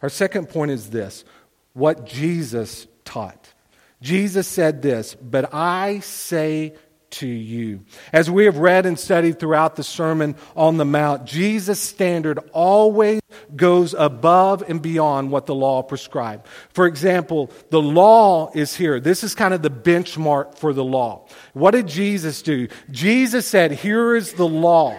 Our 0.00 0.08
second 0.08 0.48
point 0.48 0.70
is 0.70 0.88
this 0.88 1.26
what 1.74 2.06
Jesus 2.06 2.86
taught. 3.04 3.52
Jesus 4.00 4.48
said 4.48 4.80
this, 4.80 5.14
but 5.16 5.52
I 5.52 5.98
say 5.98 6.72
to 7.10 7.26
you. 7.26 7.84
As 8.12 8.30
we 8.30 8.44
have 8.44 8.58
read 8.58 8.86
and 8.86 8.98
studied 8.98 9.40
throughout 9.40 9.76
the 9.76 9.82
Sermon 9.82 10.36
on 10.56 10.76
the 10.76 10.84
Mount, 10.84 11.24
Jesus' 11.24 11.80
standard 11.80 12.38
always 12.52 13.20
goes 13.54 13.94
above 13.94 14.62
and 14.68 14.80
beyond 14.80 15.30
what 15.30 15.46
the 15.46 15.54
law 15.54 15.82
prescribed. 15.82 16.46
For 16.70 16.86
example, 16.86 17.50
the 17.70 17.82
law 17.82 18.50
is 18.54 18.74
here. 18.74 19.00
This 19.00 19.24
is 19.24 19.34
kind 19.34 19.54
of 19.54 19.62
the 19.62 19.70
benchmark 19.70 20.56
for 20.56 20.72
the 20.72 20.84
law. 20.84 21.26
What 21.52 21.72
did 21.72 21.88
Jesus 21.88 22.42
do? 22.42 22.68
Jesus 22.90 23.46
said, 23.46 23.72
Here 23.72 24.14
is 24.14 24.34
the 24.34 24.48
law, 24.48 24.96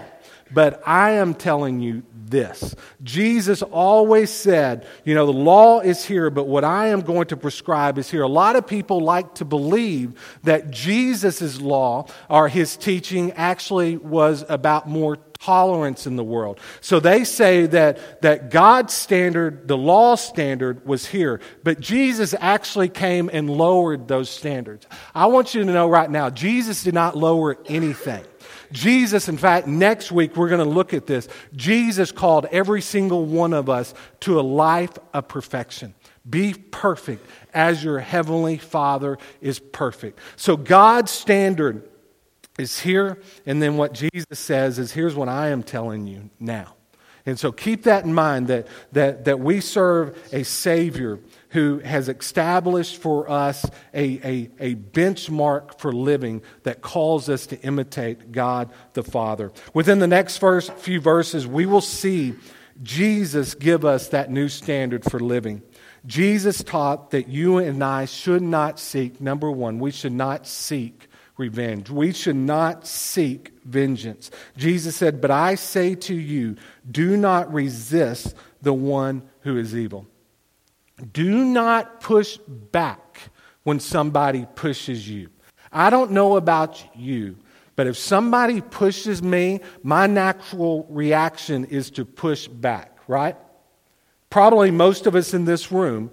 but 0.53 0.81
I 0.85 1.11
am 1.11 1.33
telling 1.33 1.79
you 1.79 2.03
this. 2.31 2.75
Jesus 3.03 3.61
always 3.61 4.31
said, 4.31 4.87
you 5.05 5.13
know, 5.13 5.25
the 5.25 5.33
law 5.33 5.81
is 5.81 6.03
here, 6.03 6.29
but 6.29 6.47
what 6.47 6.63
I 6.63 6.87
am 6.87 7.01
going 7.01 7.27
to 7.27 7.37
prescribe 7.37 7.97
is 7.97 8.09
here. 8.09 8.23
A 8.23 8.27
lot 8.27 8.55
of 8.55 8.65
people 8.65 9.01
like 9.01 9.35
to 9.35 9.45
believe 9.45 10.19
that 10.43 10.71
Jesus' 10.71 11.61
law 11.61 12.07
or 12.29 12.47
his 12.47 12.77
teaching 12.77 13.33
actually 13.33 13.97
was 13.97 14.43
about 14.49 14.87
more 14.87 15.17
tolerance 15.39 16.05
in 16.05 16.15
the 16.15 16.23
world. 16.23 16.59
So 16.81 16.99
they 16.99 17.23
say 17.23 17.65
that, 17.67 18.21
that 18.21 18.51
God's 18.51 18.93
standard, 18.93 19.67
the 19.67 19.77
law 19.77 20.15
standard, 20.15 20.85
was 20.85 21.05
here, 21.05 21.41
but 21.63 21.79
Jesus 21.79 22.35
actually 22.39 22.89
came 22.89 23.29
and 23.33 23.49
lowered 23.49 24.07
those 24.07 24.29
standards. 24.29 24.85
I 25.15 25.25
want 25.25 25.53
you 25.53 25.63
to 25.63 25.71
know 25.71 25.89
right 25.89 26.09
now, 26.09 26.29
Jesus 26.29 26.83
did 26.83 26.93
not 26.93 27.17
lower 27.17 27.57
anything. 27.65 28.23
Jesus, 28.71 29.27
in 29.27 29.37
fact, 29.37 29.67
next 29.67 30.11
week 30.11 30.35
we're 30.35 30.49
going 30.49 30.63
to 30.63 30.69
look 30.69 30.93
at 30.93 31.05
this. 31.05 31.27
Jesus 31.55 32.11
called 32.11 32.45
every 32.51 32.81
single 32.81 33.25
one 33.25 33.53
of 33.53 33.69
us 33.69 33.93
to 34.21 34.39
a 34.39 34.41
life 34.41 34.97
of 35.13 35.27
perfection. 35.27 35.93
Be 36.29 36.53
perfect 36.53 37.25
as 37.53 37.83
your 37.83 37.99
heavenly 37.99 38.57
Father 38.57 39.17
is 39.41 39.59
perfect. 39.59 40.19
So 40.35 40.55
God's 40.55 41.11
standard 41.11 41.87
is 42.59 42.79
here, 42.79 43.21
and 43.45 43.61
then 43.61 43.77
what 43.77 43.93
Jesus 43.93 44.39
says 44.39 44.77
is 44.77 44.91
here's 44.91 45.15
what 45.15 45.29
I 45.29 45.49
am 45.49 45.63
telling 45.63 46.05
you 46.05 46.29
now. 46.39 46.75
And 47.25 47.39
so 47.39 47.51
keep 47.51 47.83
that 47.83 48.03
in 48.03 48.13
mind 48.13 48.47
that, 48.47 48.67
that, 48.93 49.25
that 49.25 49.39
we 49.39 49.61
serve 49.61 50.17
a 50.33 50.43
Savior 50.43 51.19
who 51.51 51.79
has 51.79 52.09
established 52.09 52.97
for 52.97 53.29
us 53.29 53.65
a, 53.93 54.19
a, 54.23 54.49
a 54.59 54.75
benchmark 54.75 55.77
for 55.79 55.91
living 55.91 56.41
that 56.63 56.81
calls 56.81 57.29
us 57.29 57.45
to 57.47 57.61
imitate 57.61 58.31
God 58.31 58.71
the 58.93 59.03
Father. 59.03 59.51
Within 59.73 59.99
the 59.99 60.07
next 60.07 60.37
first 60.37 60.73
few 60.73 60.99
verses, 60.99 61.45
we 61.45 61.65
will 61.65 61.81
see 61.81 62.33
Jesus 62.81 63.53
give 63.53 63.85
us 63.85 64.07
that 64.09 64.31
new 64.31 64.47
standard 64.47 65.03
for 65.03 65.19
living. 65.19 65.61
Jesus 66.05 66.63
taught 66.63 67.11
that 67.11 67.27
you 67.27 67.57
and 67.57 67.83
I 67.83 68.05
should 68.05 68.41
not 68.41 68.79
seek, 68.79 69.21
number 69.21 69.51
one, 69.51 69.77
we 69.79 69.91
should 69.91 70.13
not 70.13 70.47
seek 70.47 71.07
revenge. 71.37 71.89
We 71.89 72.13
should 72.13 72.37
not 72.37 72.87
seek 72.87 73.51
vengeance. 73.65 74.31
Jesus 74.57 74.95
said, 74.95 75.19
But 75.19 75.31
I 75.31 75.55
say 75.55 75.95
to 75.95 76.15
you, 76.15 76.55
do 76.89 77.17
not 77.17 77.53
resist 77.53 78.35
the 78.61 78.73
one 78.73 79.23
who 79.41 79.57
is 79.57 79.75
evil. 79.75 80.07
Do 81.11 81.45
not 81.45 82.01
push 82.01 82.37
back 82.47 83.19
when 83.63 83.79
somebody 83.79 84.45
pushes 84.55 85.07
you. 85.09 85.29
I 85.71 85.89
don't 85.89 86.11
know 86.11 86.35
about 86.35 86.83
you, 86.95 87.37
but 87.75 87.87
if 87.87 87.97
somebody 87.97 88.61
pushes 88.61 89.23
me, 89.23 89.61
my 89.83 90.07
natural 90.07 90.85
reaction 90.89 91.65
is 91.65 91.89
to 91.91 92.05
push 92.05 92.47
back, 92.47 92.97
right? 93.07 93.35
Probably 94.29 94.71
most 94.71 95.07
of 95.07 95.15
us 95.15 95.33
in 95.33 95.45
this 95.45 95.71
room, 95.71 96.11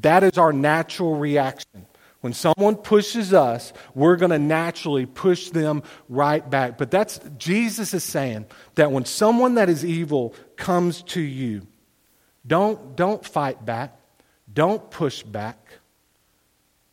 that 0.00 0.22
is 0.22 0.38
our 0.38 0.52
natural 0.52 1.16
reaction. 1.16 1.86
When 2.20 2.32
someone 2.32 2.76
pushes 2.76 3.34
us, 3.34 3.72
we're 3.94 4.14
going 4.16 4.30
to 4.30 4.38
naturally 4.38 5.06
push 5.06 5.50
them 5.50 5.82
right 6.08 6.48
back. 6.48 6.78
But 6.78 6.92
that's 6.92 7.18
Jesus 7.36 7.94
is 7.94 8.04
saying 8.04 8.46
that 8.76 8.92
when 8.92 9.04
someone 9.04 9.56
that 9.56 9.68
is 9.68 9.84
evil 9.84 10.34
comes 10.56 11.02
to 11.02 11.20
you, 11.20 11.66
don't, 12.46 12.96
don't 12.96 13.24
fight 13.24 13.64
back. 13.64 13.98
Don't 14.52 14.90
push 14.90 15.22
back. 15.22 15.58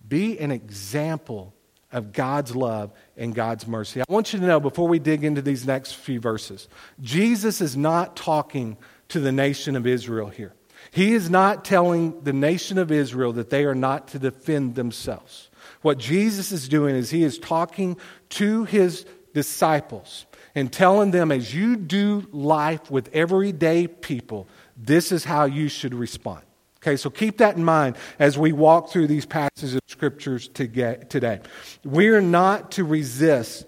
Be 0.08 0.39
an 0.39 0.51
example 0.51 1.54
of 1.92 2.13
God's 2.13 2.56
love 2.56 2.92
and 3.18 3.34
God's 3.34 3.68
mercy. 3.68 4.01
I 4.01 4.06
want 4.08 4.34
you 4.34 4.39
to 4.39 4.46
know 4.46 4.60
before 4.60 4.88
we 4.88 5.00
dig 5.00 5.24
into 5.24 5.42
these 5.42 5.66
next 5.66 5.94
few 5.94 6.20
verses, 6.20 6.68
Jesus 7.01 7.62
is 7.62 7.75
not 7.75 8.16
talking 8.16 8.78
to 9.10 9.20
the 9.20 9.32
nation 9.32 9.75
of 9.75 9.88
Israel 9.88 10.30
here. 10.30 10.54
He 10.92 11.13
is 11.13 11.30
not 11.30 11.66
telling 11.66 12.22
the 12.24 12.34
nation 12.34 12.78
of 12.78 12.92
Israel 12.92 13.34
that 13.34 13.50
they 13.50 13.66
are 13.66 13.75
not 13.75 14.10
to 14.10 14.20
defend 14.20 14.75
themselves. 14.75 15.50
What 15.82 15.98
Jesus 15.98 16.51
is 16.51 16.70
doing 16.70 16.96
is 16.96 17.10
he 17.10 17.24
is 17.24 17.38
talking 17.38 17.98
to 18.30 18.63
his 18.66 19.06
disciples 19.34 20.25
and 20.56 20.72
telling 20.72 21.12
them 21.12 21.32
as 21.32 21.54
you 21.54 21.75
do 21.75 22.28
life 22.32 22.89
with 22.89 23.10
everyday 23.13 23.88
people, 23.88 24.48
this 24.78 25.12
is 25.12 25.24
how 25.24 25.46
you 25.46 25.68
should 25.68 25.94
respond. 25.94 26.44
Okay, 26.81 26.95
so 26.95 27.09
keep 27.09 27.38
that 27.39 27.57
in 27.57 27.63
mind 27.63 27.98
as 28.19 28.38
we 28.38 28.53
walk 28.53 28.89
through 28.89 29.07
these 29.07 29.25
passages 29.25 29.75
of 29.75 29.81
scriptures 29.88 30.48
today. 30.48 31.41
We're 31.83 32.21
not 32.21 32.71
to 32.71 32.86
resist 32.86 33.65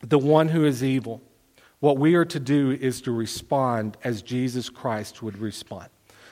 the 0.00 0.18
one 0.18 0.48
who 0.48 0.64
is 0.64 0.84
evil. 0.84 1.20
What 1.80 1.98
we 1.98 2.14
are 2.14 2.24
to 2.26 2.38
do 2.38 2.70
is 2.70 3.00
to 3.02 3.12
respond 3.12 3.96
as 4.04 4.22
Jesus 4.22 4.70
Christ 4.70 5.22
would 5.22 5.38
respond. 5.38 5.88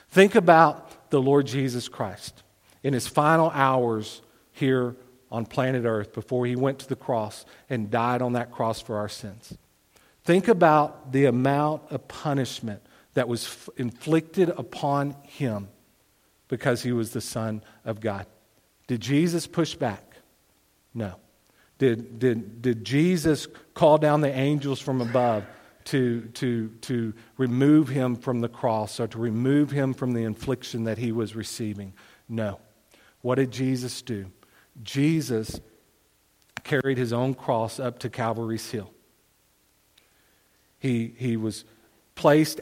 Think 0.08 0.34
about 0.34 1.10
the 1.10 1.20
Lord 1.20 1.46
Jesus 1.46 1.88
Christ 1.88 2.42
in 2.82 2.94
his 2.94 3.08
final 3.08 3.50
hours 3.50 4.22
here 4.52 4.94
on 5.30 5.46
planet 5.46 5.84
Earth 5.84 6.12
before 6.12 6.46
he 6.46 6.54
went 6.54 6.78
to 6.80 6.88
the 6.88 6.96
cross 6.96 7.44
and 7.68 7.90
died 7.90 8.22
on 8.22 8.34
that 8.34 8.52
cross 8.52 8.80
for 8.80 8.98
our 8.98 9.08
sins. 9.08 9.56
Think 10.24 10.46
about 10.46 11.12
the 11.12 11.24
amount 11.24 11.82
of 11.90 12.06
punishment 12.06 12.82
that 13.14 13.28
was 13.28 13.69
inflicted 13.76 14.49
upon 14.50 15.16
him 15.25 15.69
because 16.49 16.83
he 16.83 16.92
was 16.92 17.12
the 17.12 17.21
Son 17.21 17.62
of 17.85 18.00
God. 18.00 18.26
Did 18.87 19.00
Jesus 19.00 19.47
push 19.47 19.75
back? 19.75 20.16
No. 20.95 21.14
Did, 21.78 22.19
did, 22.19 22.62
did 22.62 22.85
Jesus 22.85 23.47
call 23.75 23.99
down 23.99 24.21
the 24.21 24.33
angels 24.33 24.81
from 24.81 25.00
above 25.00 25.45
to, 25.85 26.23
to, 26.35 26.69
to 26.83 27.12
remove 27.37 27.88
him 27.88 28.16
from 28.16 28.40
the 28.40 28.49
cross 28.49 29.00
or 29.00 29.09
to 29.09 29.19
remove 29.19 29.71
him 29.71 29.95
from 29.95 30.12
the 30.12 30.25
infliction 30.25 30.85
that 30.85 30.99
he 30.99 31.11
was 31.11 31.35
receiving? 31.35 31.95
No. 32.28 32.61
What 33.21 33.37
did 33.37 33.50
Jesus 33.50 34.02
do? 34.02 34.26
Jesus 34.83 35.61
carried 36.64 36.99
his 36.99 37.12
own 37.12 37.35
cross 37.35 37.81
up 37.81 37.99
to 38.00 38.11
Calvary's 38.11 38.71
Hill. 38.71 38.92
He, 40.78 41.14
he 41.16 41.37
was 41.37 41.64
placed 42.14 42.61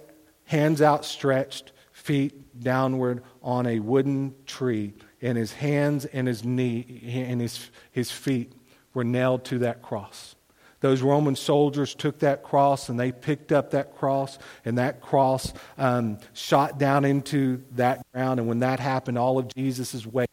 hands 0.50 0.82
outstretched, 0.82 1.70
feet 1.92 2.60
downward 2.60 3.22
on 3.40 3.68
a 3.68 3.78
wooden 3.78 4.34
tree, 4.46 4.92
and 5.22 5.38
his 5.38 5.52
hands 5.52 6.06
and 6.06 6.26
his 6.26 6.44
knee 6.44 7.02
and 7.06 7.40
his, 7.40 7.70
his 7.92 8.10
feet 8.10 8.52
were 8.92 9.04
nailed 9.04 9.44
to 9.44 9.60
that 9.60 9.80
cross. 9.80 10.34
Those 10.80 11.02
Roman 11.02 11.36
soldiers 11.36 11.94
took 11.94 12.18
that 12.18 12.42
cross 12.42 12.88
and 12.88 12.98
they 12.98 13.12
picked 13.12 13.52
up 13.52 13.70
that 13.70 13.96
cross, 13.96 14.40
and 14.64 14.76
that 14.76 15.00
cross 15.00 15.52
um, 15.78 16.18
shot 16.32 16.78
down 16.78 17.04
into 17.04 17.62
that 17.72 18.04
ground. 18.12 18.40
And 18.40 18.48
when 18.48 18.58
that 18.58 18.80
happened, 18.80 19.18
all 19.18 19.38
of 19.38 19.54
Jesus' 19.54 20.04
weight. 20.04 20.30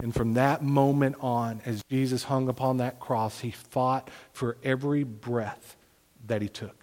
And 0.00 0.14
from 0.14 0.34
that 0.34 0.62
moment 0.62 1.16
on, 1.18 1.60
as 1.66 1.82
Jesus 1.90 2.22
hung 2.22 2.48
upon 2.48 2.76
that 2.76 3.00
cross, 3.00 3.40
he 3.40 3.50
fought 3.50 4.10
for 4.32 4.58
every 4.62 5.02
breath 5.02 5.76
that 6.28 6.40
he 6.40 6.48
took 6.48 6.81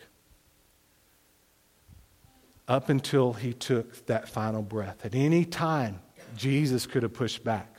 up 2.70 2.88
until 2.88 3.34
he 3.34 3.52
took 3.52 4.06
that 4.06 4.30
final 4.30 4.62
breath. 4.62 5.04
At 5.04 5.16
any 5.16 5.44
time, 5.44 6.00
Jesus 6.38 6.86
could 6.86 7.04
have 7.04 7.14
pushed 7.14 7.44
back. 7.44 7.76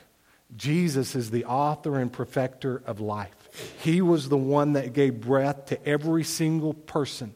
Jesus 0.56 1.14
is 1.14 1.30
the 1.30 1.44
author 1.44 1.98
and 2.00 2.12
perfecter 2.12 2.82
of 2.84 3.00
life. 3.00 3.30
He 3.80 4.02
was 4.02 4.28
the 4.28 4.36
one 4.36 4.72
that 4.72 4.92
gave 4.92 5.20
breath 5.20 5.66
to 5.66 5.86
every 5.86 6.24
single 6.24 6.74
person 6.74 7.34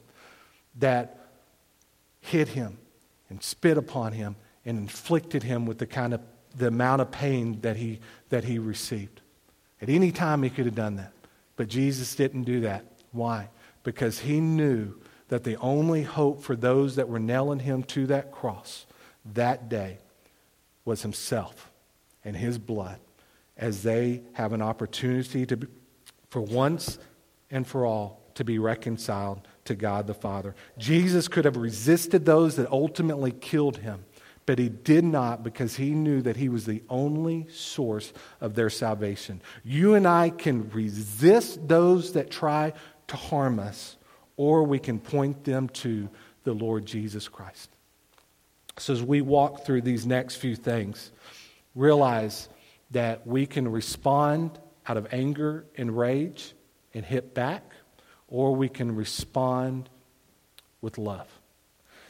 that 0.76 1.28
hit 2.20 2.48
him 2.48 2.78
and 3.30 3.40
spit 3.40 3.78
upon 3.78 4.12
him 4.12 4.34
and 4.64 4.78
inflicted 4.78 5.44
him 5.44 5.64
with 5.64 5.78
the 5.78 5.86
kind 5.86 6.12
of 6.12 6.20
the 6.56 6.66
amount 6.68 7.02
of 7.02 7.10
pain 7.10 7.60
that 7.60 7.76
he 7.76 8.00
that 8.30 8.44
he 8.44 8.58
received. 8.58 9.20
At 9.80 9.88
any 9.88 10.10
time 10.10 10.42
he 10.42 10.50
could 10.50 10.66
have 10.66 10.74
done 10.74 10.96
that. 10.96 11.12
But 11.56 11.68
Jesus 11.68 12.14
didn't 12.16 12.44
do 12.44 12.60
that. 12.60 12.84
Why? 13.12 13.48
Because 13.84 14.18
he 14.18 14.40
knew 14.40 14.94
that 15.28 15.44
the 15.44 15.56
only 15.56 16.02
hope 16.02 16.42
for 16.42 16.54
those 16.54 16.96
that 16.96 17.08
were 17.08 17.18
nailing 17.18 17.60
him 17.60 17.82
to 17.84 18.06
that 18.06 18.30
cross 18.30 18.86
that 19.32 19.68
day 19.68 19.98
was 20.84 21.02
himself 21.02 21.70
and 22.24 22.36
his 22.36 22.58
blood 22.58 22.98
as 23.56 23.82
they 23.82 24.22
have 24.32 24.52
an 24.52 24.60
opportunity 24.60 25.46
to, 25.46 25.56
be, 25.56 25.66
for 26.30 26.40
once 26.42 26.98
and 27.50 27.66
for 27.66 27.86
all, 27.86 28.20
to 28.34 28.44
be 28.44 28.58
reconciled 28.58 29.46
to 29.64 29.74
God 29.74 30.06
the 30.06 30.14
Father. 30.14 30.54
Jesus 30.76 31.28
could 31.28 31.44
have 31.44 31.56
resisted 31.56 32.26
those 32.26 32.56
that 32.56 32.70
ultimately 32.70 33.30
killed 33.30 33.78
him, 33.78 34.04
But 34.46 34.58
he 34.58 34.68
did 34.68 35.04
not 35.04 35.42
because 35.42 35.76
he 35.76 35.90
knew 35.90 36.20
that 36.22 36.36
he 36.36 36.48
was 36.48 36.66
the 36.66 36.82
only 36.90 37.46
source 37.48 38.12
of 38.40 38.54
their 38.54 38.70
salvation. 38.70 39.40
You 39.62 39.94
and 39.94 40.06
I 40.06 40.30
can 40.30 40.68
resist 40.70 41.66
those 41.66 42.12
that 42.12 42.30
try 42.30 42.72
to 43.06 43.16
harm 43.16 43.58
us, 43.58 43.96
or 44.36 44.64
we 44.64 44.78
can 44.78 44.98
point 44.98 45.44
them 45.44 45.68
to 45.68 46.08
the 46.44 46.52
Lord 46.52 46.86
Jesus 46.86 47.28
Christ. 47.28 47.70
So, 48.78 48.92
as 48.92 49.02
we 49.02 49.20
walk 49.20 49.64
through 49.64 49.82
these 49.82 50.04
next 50.04 50.36
few 50.36 50.56
things, 50.56 51.12
realize 51.74 52.48
that 52.90 53.26
we 53.26 53.46
can 53.46 53.70
respond 53.70 54.58
out 54.86 54.96
of 54.96 55.12
anger 55.12 55.64
and 55.76 55.96
rage 55.96 56.54
and 56.92 57.04
hit 57.04 57.34
back, 57.34 57.72
or 58.28 58.54
we 58.54 58.68
can 58.68 58.94
respond 58.94 59.88
with 60.80 60.98
love. 60.98 61.28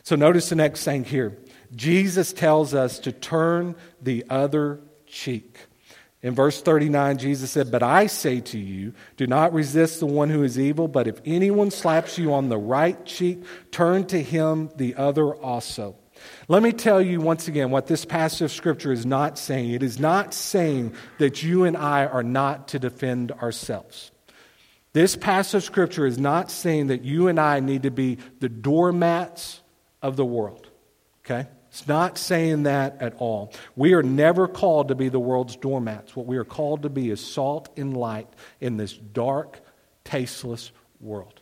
So, 0.02 0.16
notice 0.16 0.48
the 0.48 0.56
next 0.56 0.84
thing 0.84 1.04
here 1.04 1.38
Jesus 1.74 2.32
tells 2.32 2.74
us 2.74 2.98
to 3.00 3.12
turn 3.12 3.74
the 4.00 4.24
other 4.30 4.80
cheek. 5.06 5.58
In 6.24 6.34
verse 6.34 6.62
39, 6.62 7.18
Jesus 7.18 7.50
said, 7.50 7.70
But 7.70 7.82
I 7.82 8.06
say 8.06 8.40
to 8.40 8.58
you, 8.58 8.94
do 9.18 9.26
not 9.26 9.52
resist 9.52 10.00
the 10.00 10.06
one 10.06 10.30
who 10.30 10.42
is 10.42 10.58
evil, 10.58 10.88
but 10.88 11.06
if 11.06 11.20
anyone 11.26 11.70
slaps 11.70 12.16
you 12.16 12.32
on 12.32 12.48
the 12.48 12.56
right 12.56 13.04
cheek, 13.04 13.44
turn 13.70 14.06
to 14.06 14.22
him 14.22 14.70
the 14.74 14.94
other 14.94 15.34
also. 15.34 15.96
Let 16.48 16.62
me 16.62 16.72
tell 16.72 17.02
you 17.02 17.20
once 17.20 17.46
again 17.46 17.70
what 17.70 17.88
this 17.88 18.06
passage 18.06 18.40
of 18.40 18.52
Scripture 18.52 18.90
is 18.90 19.04
not 19.04 19.36
saying. 19.38 19.72
It 19.72 19.82
is 19.82 20.00
not 20.00 20.32
saying 20.32 20.94
that 21.18 21.42
you 21.42 21.64
and 21.64 21.76
I 21.76 22.06
are 22.06 22.22
not 22.22 22.68
to 22.68 22.78
defend 22.78 23.30
ourselves. 23.30 24.10
This 24.94 25.16
passage 25.16 25.56
of 25.56 25.64
Scripture 25.64 26.06
is 26.06 26.18
not 26.18 26.50
saying 26.50 26.86
that 26.86 27.04
you 27.04 27.28
and 27.28 27.38
I 27.38 27.60
need 27.60 27.82
to 27.82 27.90
be 27.90 28.16
the 28.40 28.48
doormats 28.48 29.60
of 30.00 30.16
the 30.16 30.24
world. 30.24 30.70
Okay? 31.20 31.48
It's 31.74 31.88
not 31.88 32.18
saying 32.18 32.62
that 32.62 33.02
at 33.02 33.16
all. 33.18 33.52
We 33.74 33.94
are 33.94 34.02
never 34.04 34.46
called 34.46 34.86
to 34.88 34.94
be 34.94 35.08
the 35.08 35.18
world's 35.18 35.56
doormats. 35.56 36.14
What 36.14 36.24
we 36.24 36.36
are 36.36 36.44
called 36.44 36.82
to 36.82 36.88
be 36.88 37.10
is 37.10 37.20
salt 37.20 37.68
and 37.76 37.96
light 37.96 38.28
in 38.60 38.76
this 38.76 38.92
dark, 38.92 39.58
tasteless 40.04 40.70
world. 41.00 41.40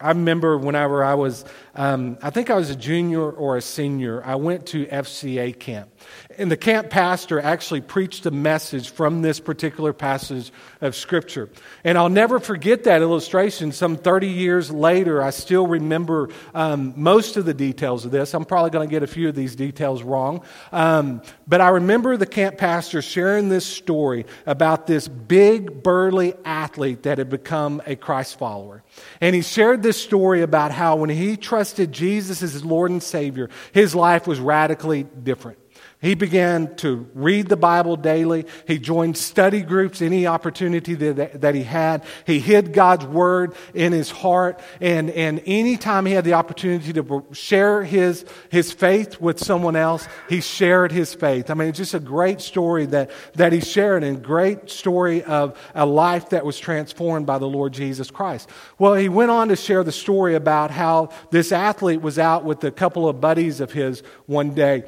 I 0.00 0.08
remember 0.08 0.58
whenever 0.58 1.04
I 1.04 1.14
was, 1.14 1.44
um, 1.76 2.18
I 2.20 2.30
think 2.30 2.50
I 2.50 2.56
was 2.56 2.70
a 2.70 2.74
junior 2.74 3.30
or 3.30 3.56
a 3.56 3.62
senior, 3.62 4.24
I 4.26 4.34
went 4.34 4.66
to 4.66 4.86
FCA 4.86 5.56
camp. 5.56 5.91
And 6.38 6.50
the 6.50 6.56
camp 6.56 6.90
pastor 6.90 7.40
actually 7.40 7.80
preached 7.80 8.26
a 8.26 8.30
message 8.30 8.90
from 8.90 9.22
this 9.22 9.40
particular 9.40 9.92
passage 9.92 10.50
of 10.80 10.94
Scripture. 10.94 11.48
And 11.84 11.98
I'll 11.98 12.08
never 12.08 12.40
forget 12.40 12.84
that 12.84 13.02
illustration. 13.02 13.72
Some 13.72 13.96
30 13.96 14.28
years 14.28 14.70
later, 14.70 15.22
I 15.22 15.30
still 15.30 15.66
remember 15.66 16.30
um, 16.54 16.94
most 16.96 17.36
of 17.36 17.44
the 17.44 17.54
details 17.54 18.04
of 18.04 18.10
this. 18.10 18.34
I'm 18.34 18.44
probably 18.44 18.70
going 18.70 18.88
to 18.88 18.90
get 18.90 19.02
a 19.02 19.06
few 19.06 19.28
of 19.28 19.34
these 19.34 19.56
details 19.56 20.02
wrong. 20.02 20.42
Um, 20.72 21.22
but 21.46 21.60
I 21.60 21.68
remember 21.68 22.16
the 22.16 22.26
camp 22.26 22.56
pastor 22.58 23.02
sharing 23.02 23.48
this 23.48 23.66
story 23.66 24.26
about 24.46 24.86
this 24.86 25.08
big, 25.08 25.82
burly 25.82 26.34
athlete 26.44 27.02
that 27.04 27.18
had 27.18 27.30
become 27.30 27.82
a 27.86 27.96
Christ 27.96 28.38
follower. 28.38 28.82
And 29.20 29.34
he 29.34 29.42
shared 29.42 29.82
this 29.82 30.00
story 30.00 30.42
about 30.42 30.72
how 30.72 30.96
when 30.96 31.10
he 31.10 31.36
trusted 31.36 31.92
Jesus 31.92 32.42
as 32.42 32.52
his 32.52 32.64
Lord 32.64 32.90
and 32.90 33.02
Savior, 33.02 33.50
his 33.72 33.94
life 33.94 34.26
was 34.26 34.40
radically 34.40 35.04
different. 35.04 35.58
He 36.02 36.16
began 36.16 36.74
to 36.76 37.08
read 37.14 37.48
the 37.48 37.56
Bible 37.56 37.96
daily. 37.96 38.44
He 38.66 38.80
joined 38.80 39.16
study 39.16 39.62
groups 39.62 40.02
any 40.02 40.26
opportunity 40.26 40.96
that, 40.96 41.40
that 41.40 41.54
he 41.54 41.62
had. 41.62 42.02
He 42.26 42.40
hid 42.40 42.72
God's 42.72 43.06
word 43.06 43.54
in 43.72 43.92
his 43.92 44.10
heart. 44.10 44.60
And, 44.80 45.10
and 45.10 45.40
anytime 45.46 46.04
he 46.04 46.12
had 46.12 46.24
the 46.24 46.32
opportunity 46.32 46.92
to 46.92 47.24
share 47.30 47.84
his, 47.84 48.24
his 48.50 48.72
faith 48.72 49.20
with 49.20 49.38
someone 49.38 49.76
else, 49.76 50.08
he 50.28 50.40
shared 50.40 50.90
his 50.90 51.14
faith. 51.14 51.50
I 51.50 51.54
mean, 51.54 51.68
it's 51.68 51.78
just 51.78 51.94
a 51.94 52.00
great 52.00 52.40
story 52.40 52.86
that, 52.86 53.12
that 53.34 53.52
he 53.52 53.60
shared 53.60 54.02
and 54.02 54.20
great 54.24 54.70
story 54.70 55.22
of 55.22 55.56
a 55.72 55.86
life 55.86 56.30
that 56.30 56.44
was 56.44 56.58
transformed 56.58 57.26
by 57.26 57.38
the 57.38 57.48
Lord 57.48 57.72
Jesus 57.74 58.10
Christ. 58.10 58.50
Well, 58.76 58.94
he 58.94 59.08
went 59.08 59.30
on 59.30 59.48
to 59.48 59.56
share 59.56 59.84
the 59.84 59.92
story 59.92 60.34
about 60.34 60.72
how 60.72 61.10
this 61.30 61.52
athlete 61.52 62.02
was 62.02 62.18
out 62.18 62.44
with 62.44 62.64
a 62.64 62.72
couple 62.72 63.08
of 63.08 63.20
buddies 63.20 63.60
of 63.60 63.70
his 63.70 64.02
one 64.26 64.52
day 64.52 64.82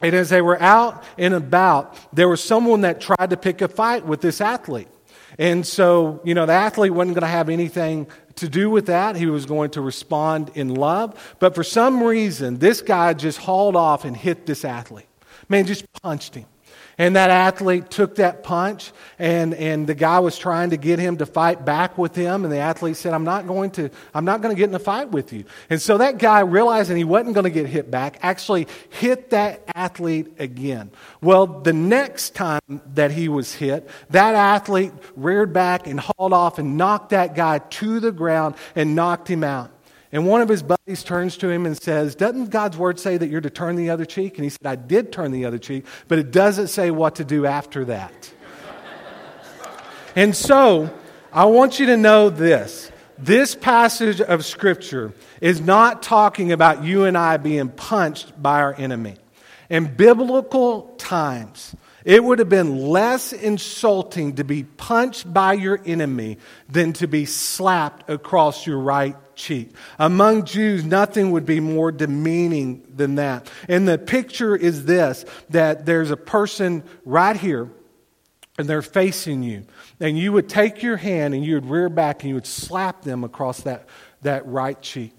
and 0.00 0.14
as 0.14 0.28
they 0.28 0.42
were 0.42 0.60
out 0.60 1.04
and 1.16 1.34
about, 1.34 1.96
there 2.14 2.28
was 2.28 2.42
someone 2.42 2.82
that 2.82 3.00
tried 3.00 3.30
to 3.30 3.36
pick 3.36 3.62
a 3.62 3.68
fight 3.68 4.04
with 4.04 4.20
this 4.20 4.40
athlete. 4.40 4.88
And 5.38 5.66
so, 5.66 6.20
you 6.24 6.34
know, 6.34 6.46
the 6.46 6.52
athlete 6.52 6.92
wasn't 6.92 7.14
going 7.14 7.22
to 7.22 7.28
have 7.28 7.48
anything 7.48 8.06
to 8.36 8.48
do 8.48 8.70
with 8.70 8.86
that. 8.86 9.16
He 9.16 9.26
was 9.26 9.46
going 9.46 9.70
to 9.70 9.80
respond 9.80 10.50
in 10.54 10.74
love. 10.74 11.36
But 11.38 11.54
for 11.54 11.64
some 11.64 12.02
reason, 12.02 12.58
this 12.58 12.80
guy 12.82 13.12
just 13.14 13.38
hauled 13.38 13.76
off 13.76 14.04
and 14.04 14.16
hit 14.16 14.46
this 14.46 14.64
athlete. 14.64 15.08
Man, 15.48 15.66
just 15.66 15.84
punched 16.02 16.34
him. 16.34 16.46
And 16.98 17.16
that 17.16 17.28
athlete 17.28 17.90
took 17.90 18.14
that 18.16 18.42
punch, 18.42 18.90
and, 19.18 19.52
and 19.52 19.86
the 19.86 19.94
guy 19.94 20.18
was 20.20 20.38
trying 20.38 20.70
to 20.70 20.78
get 20.78 20.98
him 20.98 21.18
to 21.18 21.26
fight 21.26 21.62
back 21.62 21.98
with 21.98 22.14
him. 22.14 22.44
And 22.44 22.52
the 22.52 22.58
athlete 22.58 22.96
said, 22.96 23.12
I'm 23.12 23.24
not 23.24 23.46
going 23.46 23.70
to, 23.72 23.90
I'm 24.14 24.24
not 24.24 24.40
going 24.40 24.54
to 24.54 24.58
get 24.58 24.70
in 24.70 24.74
a 24.74 24.78
fight 24.78 25.10
with 25.10 25.30
you. 25.30 25.44
And 25.68 25.80
so 25.80 25.98
that 25.98 26.16
guy, 26.16 26.40
realizing 26.40 26.96
he 26.96 27.04
wasn't 27.04 27.34
going 27.34 27.44
to 27.44 27.50
get 27.50 27.66
hit 27.66 27.90
back, 27.90 28.18
actually 28.22 28.66
hit 28.88 29.30
that 29.30 29.62
athlete 29.74 30.32
again. 30.38 30.90
Well, 31.20 31.46
the 31.46 31.74
next 31.74 32.34
time 32.34 32.62
that 32.94 33.10
he 33.10 33.28
was 33.28 33.52
hit, 33.52 33.88
that 34.10 34.34
athlete 34.34 34.92
reared 35.16 35.52
back 35.52 35.86
and 35.86 36.00
hauled 36.00 36.32
off 36.32 36.58
and 36.58 36.78
knocked 36.78 37.10
that 37.10 37.34
guy 37.34 37.58
to 37.58 38.00
the 38.00 38.12
ground 38.12 38.54
and 38.74 38.96
knocked 38.96 39.28
him 39.28 39.44
out. 39.44 39.70
And 40.12 40.26
one 40.26 40.40
of 40.40 40.48
his 40.48 40.62
buddies 40.62 41.02
turns 41.02 41.36
to 41.38 41.48
him 41.48 41.66
and 41.66 41.80
says, 41.80 42.14
Doesn't 42.14 42.50
God's 42.50 42.76
word 42.76 43.00
say 43.00 43.16
that 43.16 43.28
you're 43.28 43.40
to 43.40 43.50
turn 43.50 43.76
the 43.76 43.90
other 43.90 44.04
cheek? 44.04 44.36
And 44.36 44.44
he 44.44 44.50
said, 44.50 44.66
I 44.66 44.76
did 44.76 45.12
turn 45.12 45.32
the 45.32 45.44
other 45.44 45.58
cheek, 45.58 45.84
but 46.08 46.18
it 46.18 46.30
doesn't 46.30 46.68
say 46.68 46.90
what 46.90 47.16
to 47.16 47.24
do 47.24 47.46
after 47.46 47.84
that. 47.86 48.32
and 50.14 50.34
so, 50.34 50.90
I 51.32 51.46
want 51.46 51.80
you 51.80 51.86
to 51.86 51.96
know 51.96 52.30
this. 52.30 52.90
This 53.18 53.54
passage 53.54 54.20
of 54.20 54.44
Scripture 54.44 55.12
is 55.40 55.60
not 55.60 56.02
talking 56.02 56.52
about 56.52 56.84
you 56.84 57.04
and 57.04 57.16
I 57.16 57.38
being 57.38 57.68
punched 57.68 58.40
by 58.40 58.60
our 58.60 58.74
enemy. 58.74 59.16
In 59.68 59.94
biblical 59.94 60.94
times, 60.98 61.74
it 62.06 62.22
would 62.22 62.38
have 62.38 62.48
been 62.48 62.86
less 62.86 63.32
insulting 63.32 64.36
to 64.36 64.44
be 64.44 64.62
punched 64.62 65.30
by 65.30 65.54
your 65.54 65.80
enemy 65.84 66.38
than 66.68 66.92
to 66.94 67.08
be 67.08 67.24
slapped 67.26 68.08
across 68.08 68.64
your 68.64 68.78
right 68.78 69.16
cheek. 69.34 69.74
Among 69.98 70.44
Jews, 70.44 70.84
nothing 70.84 71.32
would 71.32 71.44
be 71.44 71.58
more 71.58 71.90
demeaning 71.90 72.86
than 72.94 73.16
that. 73.16 73.50
And 73.68 73.88
the 73.88 73.98
picture 73.98 74.54
is 74.54 74.84
this 74.84 75.24
that 75.50 75.84
there's 75.84 76.12
a 76.12 76.16
person 76.16 76.84
right 77.04 77.36
here 77.36 77.72
and 78.56 78.68
they're 78.68 78.82
facing 78.82 79.42
you. 79.42 79.64
And 79.98 80.16
you 80.16 80.30
would 80.30 80.48
take 80.48 80.84
your 80.84 80.96
hand 80.96 81.34
and 81.34 81.44
you 81.44 81.56
would 81.56 81.66
rear 81.66 81.88
back 81.88 82.22
and 82.22 82.28
you 82.28 82.36
would 82.36 82.46
slap 82.46 83.02
them 83.02 83.24
across 83.24 83.62
that, 83.62 83.88
that 84.22 84.46
right 84.46 84.80
cheek. 84.80 85.12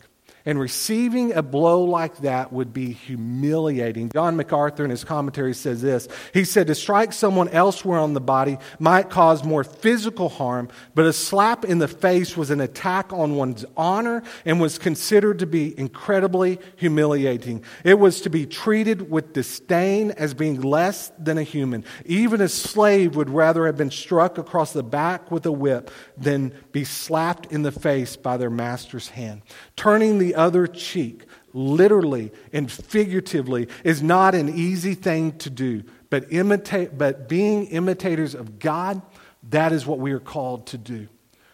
And 0.47 0.57
receiving 0.57 1.33
a 1.33 1.43
blow 1.43 1.83
like 1.83 2.19
that 2.19 2.53
would 2.53 2.71
be 2.71 2.93
humiliating. 2.93 4.07
John 4.13 4.37
MacArthur 4.37 4.85
in 4.85 4.89
his 4.89 5.03
commentary 5.03 5.53
says 5.53 5.81
this. 5.81 6.07
He 6.33 6.45
said, 6.45 6.67
To 6.67 6.75
strike 6.75 7.11
someone 7.11 7.49
elsewhere 7.49 7.99
on 7.99 8.13
the 8.13 8.21
body 8.21 8.57
might 8.79 9.09
cause 9.09 9.43
more 9.43 9.65
physical 9.65 10.29
harm, 10.29 10.69
but 10.95 11.05
a 11.05 11.11
slap 11.11 11.65
in 11.65 11.79
the 11.79 11.87
face 11.89 12.37
was 12.37 12.49
an 12.49 12.61
attack 12.61 13.11
on 13.11 13.35
one's 13.35 13.65
honor 13.75 14.23
and 14.45 14.61
was 14.61 14.79
considered 14.79 15.39
to 15.39 15.45
be 15.45 15.77
incredibly 15.77 16.59
humiliating. 16.77 17.61
It 17.83 17.99
was 17.99 18.21
to 18.21 18.29
be 18.29 18.45
treated 18.45 19.11
with 19.11 19.33
disdain 19.33 20.11
as 20.11 20.33
being 20.33 20.61
less 20.61 21.11
than 21.19 21.37
a 21.37 21.43
human. 21.43 21.83
Even 22.05 22.39
a 22.39 22.47
slave 22.47 23.17
would 23.17 23.29
rather 23.29 23.65
have 23.65 23.75
been 23.75 23.91
struck 23.91 24.37
across 24.37 24.71
the 24.71 24.81
back 24.81 25.29
with 25.29 25.45
a 25.45 25.51
whip 25.51 25.91
than 26.15 26.53
be 26.71 26.85
slapped 26.85 27.51
in 27.51 27.63
the 27.63 27.71
face 27.73 28.15
by 28.15 28.37
their 28.37 28.49
master's 28.49 29.09
hand. 29.09 29.41
Turning 29.77 30.17
the 30.17 30.35
other 30.35 30.67
cheek, 30.67 31.23
literally 31.53 32.31
and 32.51 32.69
figuratively, 32.69 33.69
is 33.85 34.03
not 34.03 34.35
an 34.35 34.49
easy 34.49 34.93
thing 34.93 35.37
to 35.37 35.49
do. 35.49 35.83
But, 36.09 36.33
imitate, 36.33 36.97
but 36.97 37.29
being 37.29 37.67
imitators 37.67 38.35
of 38.35 38.59
God, 38.59 39.01
that 39.49 39.71
is 39.71 39.85
what 39.85 39.99
we 39.99 40.11
are 40.11 40.19
called 40.19 40.67
to 40.67 40.77
do. 40.77 41.07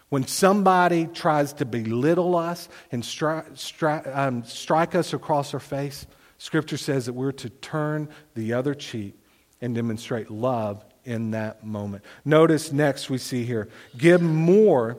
When 0.08 0.26
somebody 0.26 1.06
tries 1.06 1.52
to 1.54 1.64
belittle 1.64 2.36
us 2.36 2.68
and 2.90 3.02
stri- 3.02 3.50
stri- 3.52 4.16
um, 4.16 4.44
strike 4.44 4.94
us 4.94 5.12
across 5.12 5.54
our 5.54 5.60
face, 5.60 6.06
Scripture 6.38 6.76
says 6.76 7.06
that 7.06 7.12
we're 7.12 7.32
to 7.32 7.50
turn 7.50 8.08
the 8.34 8.52
other 8.52 8.74
cheek 8.74 9.14
and 9.60 9.74
demonstrate 9.74 10.30
love 10.30 10.84
in 11.04 11.32
that 11.32 11.64
moment. 11.64 12.04
Notice 12.24 12.72
next 12.72 13.10
we 13.10 13.18
see 13.18 13.44
here 13.44 13.68
give 13.96 14.22
more 14.22 14.98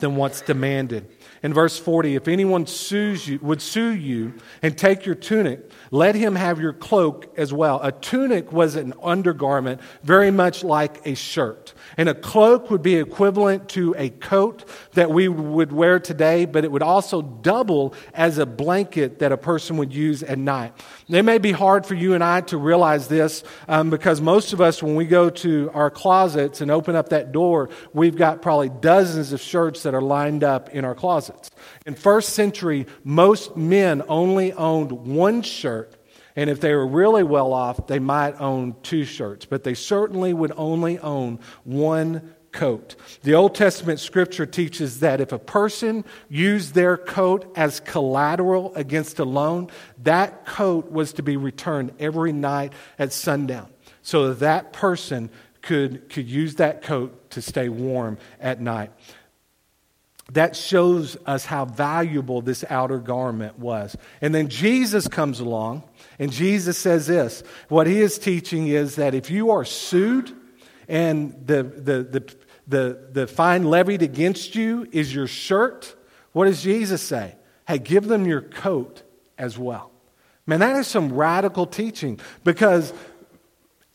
than 0.00 0.16
what's 0.16 0.40
demanded. 0.40 1.06
In 1.42 1.54
verse 1.54 1.78
40, 1.78 2.16
if 2.16 2.28
anyone 2.28 2.66
sues 2.66 3.26
you, 3.26 3.38
would 3.40 3.62
sue 3.62 3.94
you 3.94 4.34
and 4.60 4.76
take 4.76 5.06
your 5.06 5.14
tunic, 5.14 5.70
let 5.90 6.14
him 6.14 6.34
have 6.34 6.60
your 6.60 6.74
cloak 6.74 7.32
as 7.38 7.50
well. 7.50 7.80
A 7.82 7.92
tunic 7.92 8.52
was 8.52 8.76
an 8.76 8.92
undergarment, 9.02 9.80
very 10.02 10.30
much 10.30 10.62
like 10.62 11.06
a 11.06 11.14
shirt. 11.14 11.72
And 11.96 12.10
a 12.10 12.14
cloak 12.14 12.70
would 12.70 12.82
be 12.82 12.96
equivalent 12.96 13.70
to 13.70 13.94
a 13.96 14.10
coat 14.10 14.66
that 14.92 15.10
we 15.10 15.28
would 15.28 15.72
wear 15.72 15.98
today, 15.98 16.44
but 16.44 16.64
it 16.64 16.70
would 16.70 16.82
also 16.82 17.22
double 17.22 17.94
as 18.12 18.36
a 18.36 18.44
blanket 18.44 19.20
that 19.20 19.32
a 19.32 19.38
person 19.38 19.78
would 19.78 19.94
use 19.94 20.22
at 20.22 20.38
night. 20.38 20.74
It 21.08 21.22
may 21.22 21.38
be 21.38 21.52
hard 21.52 21.86
for 21.86 21.94
you 21.94 22.12
and 22.12 22.22
I 22.22 22.42
to 22.42 22.58
realize 22.58 23.08
this 23.08 23.42
um, 23.66 23.88
because 23.88 24.20
most 24.20 24.52
of 24.52 24.60
us, 24.60 24.82
when 24.82 24.94
we 24.94 25.06
go 25.06 25.30
to 25.30 25.70
our 25.72 25.90
closets 25.90 26.60
and 26.60 26.70
open 26.70 26.96
up 26.96 27.08
that 27.08 27.32
door, 27.32 27.70
we've 27.94 28.16
got 28.16 28.42
probably 28.42 28.68
dozens 28.68 29.32
of 29.32 29.40
shirts 29.40 29.84
that 29.90 29.96
are 29.96 30.02
lined 30.02 30.44
up 30.44 30.68
in 30.70 30.84
our 30.84 30.94
closets. 30.94 31.50
In 31.84 31.96
first 31.96 32.30
century, 32.30 32.86
most 33.02 33.56
men 33.56 34.02
only 34.08 34.52
owned 34.52 34.92
one 34.92 35.42
shirt 35.42 35.96
and 36.36 36.48
if 36.48 36.60
they 36.60 36.72
were 36.74 36.86
really 36.86 37.24
well 37.24 37.52
off, 37.52 37.88
they 37.88 37.98
might 37.98 38.40
own 38.40 38.76
two 38.84 39.04
shirts, 39.04 39.46
but 39.46 39.64
they 39.64 39.74
certainly 39.74 40.32
would 40.32 40.52
only 40.56 40.98
own 41.00 41.40
one 41.64 42.34
coat. 42.52 42.94
The 43.22 43.34
Old 43.34 43.56
Testament 43.56 43.98
scripture 44.00 44.46
teaches 44.46 45.00
that 45.00 45.20
if 45.20 45.32
a 45.32 45.38
person 45.38 46.04
used 46.28 46.74
their 46.74 46.96
coat 46.96 47.52
as 47.56 47.80
collateral 47.80 48.72
against 48.76 49.18
a 49.18 49.24
loan, 49.24 49.70
that 50.04 50.46
coat 50.46 50.90
was 50.90 51.12
to 51.14 51.22
be 51.22 51.36
returned 51.36 51.92
every 51.98 52.32
night 52.32 52.72
at 52.98 53.12
sundown 53.12 53.68
so 54.02 54.28
that 54.28 54.38
that 54.38 54.72
person 54.72 55.30
could, 55.62 56.08
could 56.08 56.28
use 56.28 56.54
that 56.54 56.82
coat 56.82 57.30
to 57.32 57.42
stay 57.42 57.68
warm 57.68 58.18
at 58.40 58.60
night 58.60 58.92
that 60.32 60.54
shows 60.54 61.16
us 61.26 61.44
how 61.44 61.64
valuable 61.64 62.40
this 62.40 62.64
outer 62.70 62.98
garment 62.98 63.58
was. 63.58 63.96
And 64.20 64.34
then 64.34 64.48
Jesus 64.48 65.08
comes 65.08 65.40
along, 65.40 65.82
and 66.18 66.32
Jesus 66.32 66.78
says 66.78 67.06
this 67.06 67.42
what 67.68 67.86
he 67.86 68.00
is 68.00 68.18
teaching 68.18 68.68
is 68.68 68.96
that 68.96 69.14
if 69.14 69.30
you 69.30 69.50
are 69.50 69.64
sued 69.64 70.34
and 70.88 71.34
the, 71.46 71.62
the, 71.62 72.02
the, 72.02 72.34
the, 72.66 73.08
the 73.12 73.26
fine 73.26 73.64
levied 73.64 74.02
against 74.02 74.54
you 74.54 74.86
is 74.92 75.14
your 75.14 75.26
shirt, 75.26 75.94
what 76.32 76.46
does 76.46 76.62
Jesus 76.62 77.02
say? 77.02 77.34
Hey, 77.66 77.78
give 77.78 78.06
them 78.06 78.26
your 78.26 78.40
coat 78.40 79.02
as 79.38 79.58
well. 79.58 79.90
Man, 80.46 80.60
that 80.60 80.76
is 80.76 80.86
some 80.86 81.12
radical 81.12 81.66
teaching 81.66 82.18
because 82.44 82.92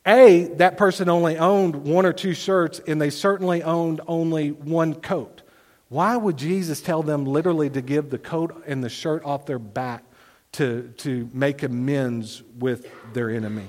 A, 0.06 0.46
that 0.56 0.78
person 0.78 1.10
only 1.10 1.38
owned 1.38 1.76
one 1.76 2.06
or 2.06 2.14
two 2.14 2.34
shirts, 2.34 2.80
and 2.88 3.02
they 3.02 3.10
certainly 3.10 3.64
owned 3.64 4.02
only 4.08 4.52
one 4.52 4.96
coat. 4.96 5.42
Why 5.90 6.18
would 6.18 6.38
Jesus 6.38 6.82
tell 6.82 7.04
them 7.04 7.26
literally 7.26 7.70
to 7.70 7.82
give 7.82 8.10
the 8.10 8.18
coat 8.18 8.64
and 8.66 8.84
the 8.84 8.90
shirt 8.90 9.24
off 9.24 9.46
their 9.46 9.60
back 9.60 10.04
to, 10.54 10.94
to 10.98 11.30
make 11.34 11.64
amends 11.64 12.42
with 12.58 12.88
their 13.14 13.30
enemy? 13.30 13.68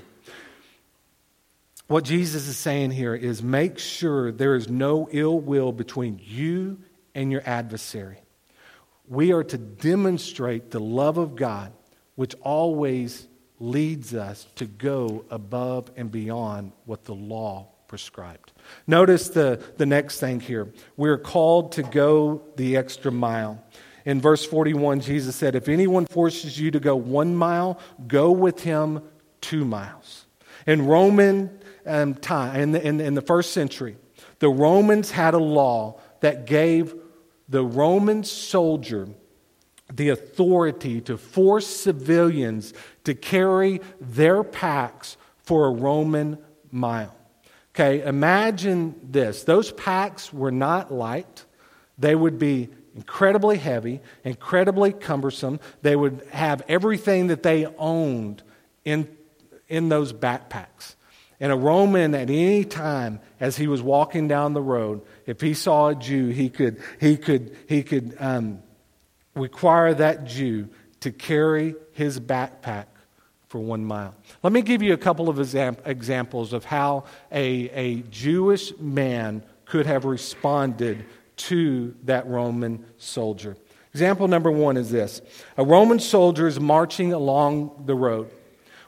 What 1.88 2.04
Jesus 2.04 2.48
is 2.48 2.56
saying 2.56 2.90
here 2.90 3.14
is 3.14 3.42
make 3.42 3.78
sure 3.78 4.32
there 4.32 4.56
is 4.56 4.68
no 4.68 5.08
ill 5.12 5.38
will 5.38 5.70
between 5.70 6.20
you 6.22 6.78
and 7.14 7.30
your 7.30 7.42
adversary. 7.46 8.18
We 9.08 9.32
are 9.32 9.44
to 9.44 9.58
demonstrate 9.58 10.70
the 10.72 10.80
love 10.80 11.16
of 11.16 11.36
God, 11.36 11.72
which 12.16 12.34
always 12.42 13.28
leads 13.60 14.14
us 14.14 14.46
to 14.56 14.66
go 14.66 15.24
above 15.30 15.90
and 15.96 16.10
beyond 16.10 16.72
what 16.86 17.04
the 17.04 17.14
law 17.14 17.68
prescribed. 17.86 18.52
Notice 18.86 19.28
the, 19.28 19.62
the 19.76 19.86
next 19.86 20.20
thing 20.20 20.40
here. 20.40 20.72
We're 20.96 21.18
called 21.18 21.72
to 21.72 21.82
go 21.82 22.42
the 22.56 22.76
extra 22.76 23.10
mile. 23.10 23.62
In 24.04 24.20
verse 24.20 24.44
41, 24.44 25.00
Jesus 25.00 25.34
said, 25.34 25.54
If 25.54 25.68
anyone 25.68 26.06
forces 26.06 26.58
you 26.58 26.70
to 26.70 26.80
go 26.80 26.94
one 26.94 27.34
mile, 27.34 27.80
go 28.06 28.30
with 28.30 28.62
him 28.62 29.02
two 29.40 29.64
miles. 29.64 30.26
In 30.66 30.86
Roman 30.86 31.58
um, 31.84 32.14
time, 32.14 32.60
in 32.60 32.72
the, 32.72 32.86
in, 32.86 33.00
in 33.00 33.14
the 33.14 33.22
first 33.22 33.52
century, 33.52 33.96
the 34.38 34.48
Romans 34.48 35.10
had 35.10 35.34
a 35.34 35.38
law 35.38 36.00
that 36.20 36.46
gave 36.46 36.94
the 37.48 37.64
Roman 37.64 38.22
soldier 38.24 39.08
the 39.92 40.08
authority 40.10 41.00
to 41.00 41.16
force 41.16 41.66
civilians 41.66 42.74
to 43.04 43.14
carry 43.14 43.80
their 44.00 44.42
packs 44.42 45.16
for 45.42 45.66
a 45.66 45.70
Roman 45.70 46.38
mile. 46.70 47.15
Okay, 47.76 48.02
imagine 48.02 48.94
this. 49.02 49.44
Those 49.44 49.70
packs 49.70 50.32
were 50.32 50.50
not 50.50 50.90
light. 50.90 51.44
They 51.98 52.14
would 52.14 52.38
be 52.38 52.70
incredibly 52.94 53.58
heavy, 53.58 54.00
incredibly 54.24 54.94
cumbersome. 54.94 55.60
They 55.82 55.94
would 55.94 56.26
have 56.30 56.62
everything 56.68 57.26
that 57.26 57.42
they 57.42 57.66
owned 57.66 58.42
in, 58.86 59.14
in 59.68 59.90
those 59.90 60.14
backpacks. 60.14 60.94
And 61.38 61.52
a 61.52 61.54
Roman 61.54 62.14
at 62.14 62.30
any 62.30 62.64
time, 62.64 63.20
as 63.40 63.58
he 63.58 63.66
was 63.66 63.82
walking 63.82 64.26
down 64.26 64.54
the 64.54 64.62
road, 64.62 65.02
if 65.26 65.42
he 65.42 65.52
saw 65.52 65.88
a 65.88 65.94
Jew, 65.94 66.28
he 66.28 66.48
could, 66.48 66.80
he 66.98 67.18
could, 67.18 67.54
he 67.68 67.82
could 67.82 68.16
um, 68.18 68.62
require 69.34 69.92
that 69.92 70.24
Jew 70.24 70.70
to 71.00 71.12
carry 71.12 71.74
his 71.92 72.18
backpack 72.18 72.86
for 73.48 73.60
one 73.60 73.84
mile. 73.84 74.14
Let 74.42 74.52
me 74.52 74.62
give 74.62 74.82
you 74.82 74.92
a 74.92 74.98
couple 74.98 75.28
of 75.28 75.38
exam- 75.38 75.76
examples 75.84 76.52
of 76.52 76.64
how 76.64 77.04
a, 77.30 77.70
a 77.70 78.02
Jewish 78.02 78.76
man 78.78 79.42
could 79.64 79.86
have 79.86 80.04
responded 80.04 81.04
to 81.36 81.94
that 82.04 82.26
Roman 82.26 82.84
soldier. 82.98 83.56
Example 83.92 84.28
number 84.28 84.50
one 84.50 84.76
is 84.76 84.90
this 84.90 85.22
a 85.56 85.64
Roman 85.64 85.98
soldier 85.98 86.46
is 86.46 86.60
marching 86.60 87.12
along 87.12 87.84
the 87.86 87.94
road. 87.94 88.30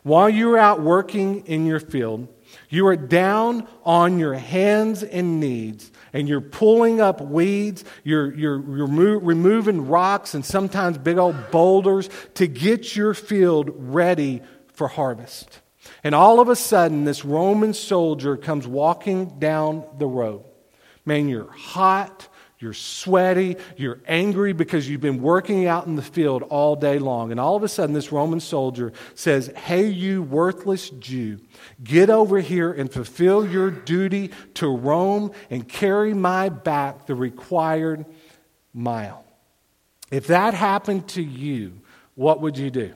While 0.03 0.31
you're 0.31 0.59
out 0.59 0.81
working 0.81 1.47
in 1.47 1.67
your 1.67 1.81
field, 1.81 2.29
you 2.69 2.87
are 2.87 2.97
down 2.97 3.67
on 3.85 4.19
your 4.19 4.35
hands 4.35 5.03
and 5.03 5.41
knees 5.41 5.91
and 6.13 6.29
you're 6.29 6.41
pulling 6.41 7.01
up 7.01 7.21
weeds, 7.21 7.85
you're, 8.05 8.35
you're, 8.35 8.59
remo- 8.59 9.19
removing 9.21 9.89
rocks 9.89 10.35
and 10.35 10.45
sometimes 10.45 10.99
big 10.99 11.19
old 11.19 11.51
boulders 11.51 12.09
to 12.35 12.47
get 12.47 12.97
your 12.97 13.15
field 13.15 13.71
ready 13.75 14.43
for 14.73 14.89
harvest. 14.89 15.61
And 16.05 16.15
all 16.15 16.41
of 16.41 16.49
a 16.49 16.57
sudden, 16.57 17.05
this 17.05 17.25
Roman 17.25 17.75
soldier 17.75 18.37
comes 18.37 18.67
walking 18.67 19.39
down 19.39 19.85
the 19.99 20.07
road. 20.07 20.45
Man, 21.05 21.29
you're 21.29 21.51
hot, 21.51 22.29
you're 22.61 22.73
sweaty, 22.73 23.57
you're 23.77 24.01
angry 24.09 24.53
because 24.53 24.89
you've 24.89 25.01
been 25.01 25.23
working 25.23 25.67
out 25.67 25.87
in 25.87 25.95
the 25.95 26.03
field 26.03 26.43
all 26.43 26.75
day 26.75 26.99
long. 26.99 27.31
And 27.31 27.39
all 27.39 27.55
of 27.55 27.63
a 27.63 27.69
sudden, 27.69 27.95
this 27.95 28.11
Roman 28.11 28.41
soldier 28.41 28.93
says, 29.15 29.53
Hey, 29.55 29.87
you 29.87 30.23
worthless 30.23 30.91
Jew, 30.91 31.39
get 31.83 32.11
over 32.11 32.41
here 32.41 32.73
and 32.73 32.93
fulfill 32.93 33.49
your 33.49 33.71
duty 33.71 34.33
to 34.55 34.67
Rome 34.67 35.31
and 35.51 35.69
carry 35.69 36.15
my 36.15 36.49
back 36.49 37.07
the 37.07 37.15
required 37.15 38.05
mile. 38.75 39.25
If 40.11 40.27
that 40.27 40.55
happened 40.55 41.07
to 41.11 41.23
you, 41.23 41.81
what 42.17 42.41
would 42.41 42.59
you 42.59 42.71
do? 42.71 42.93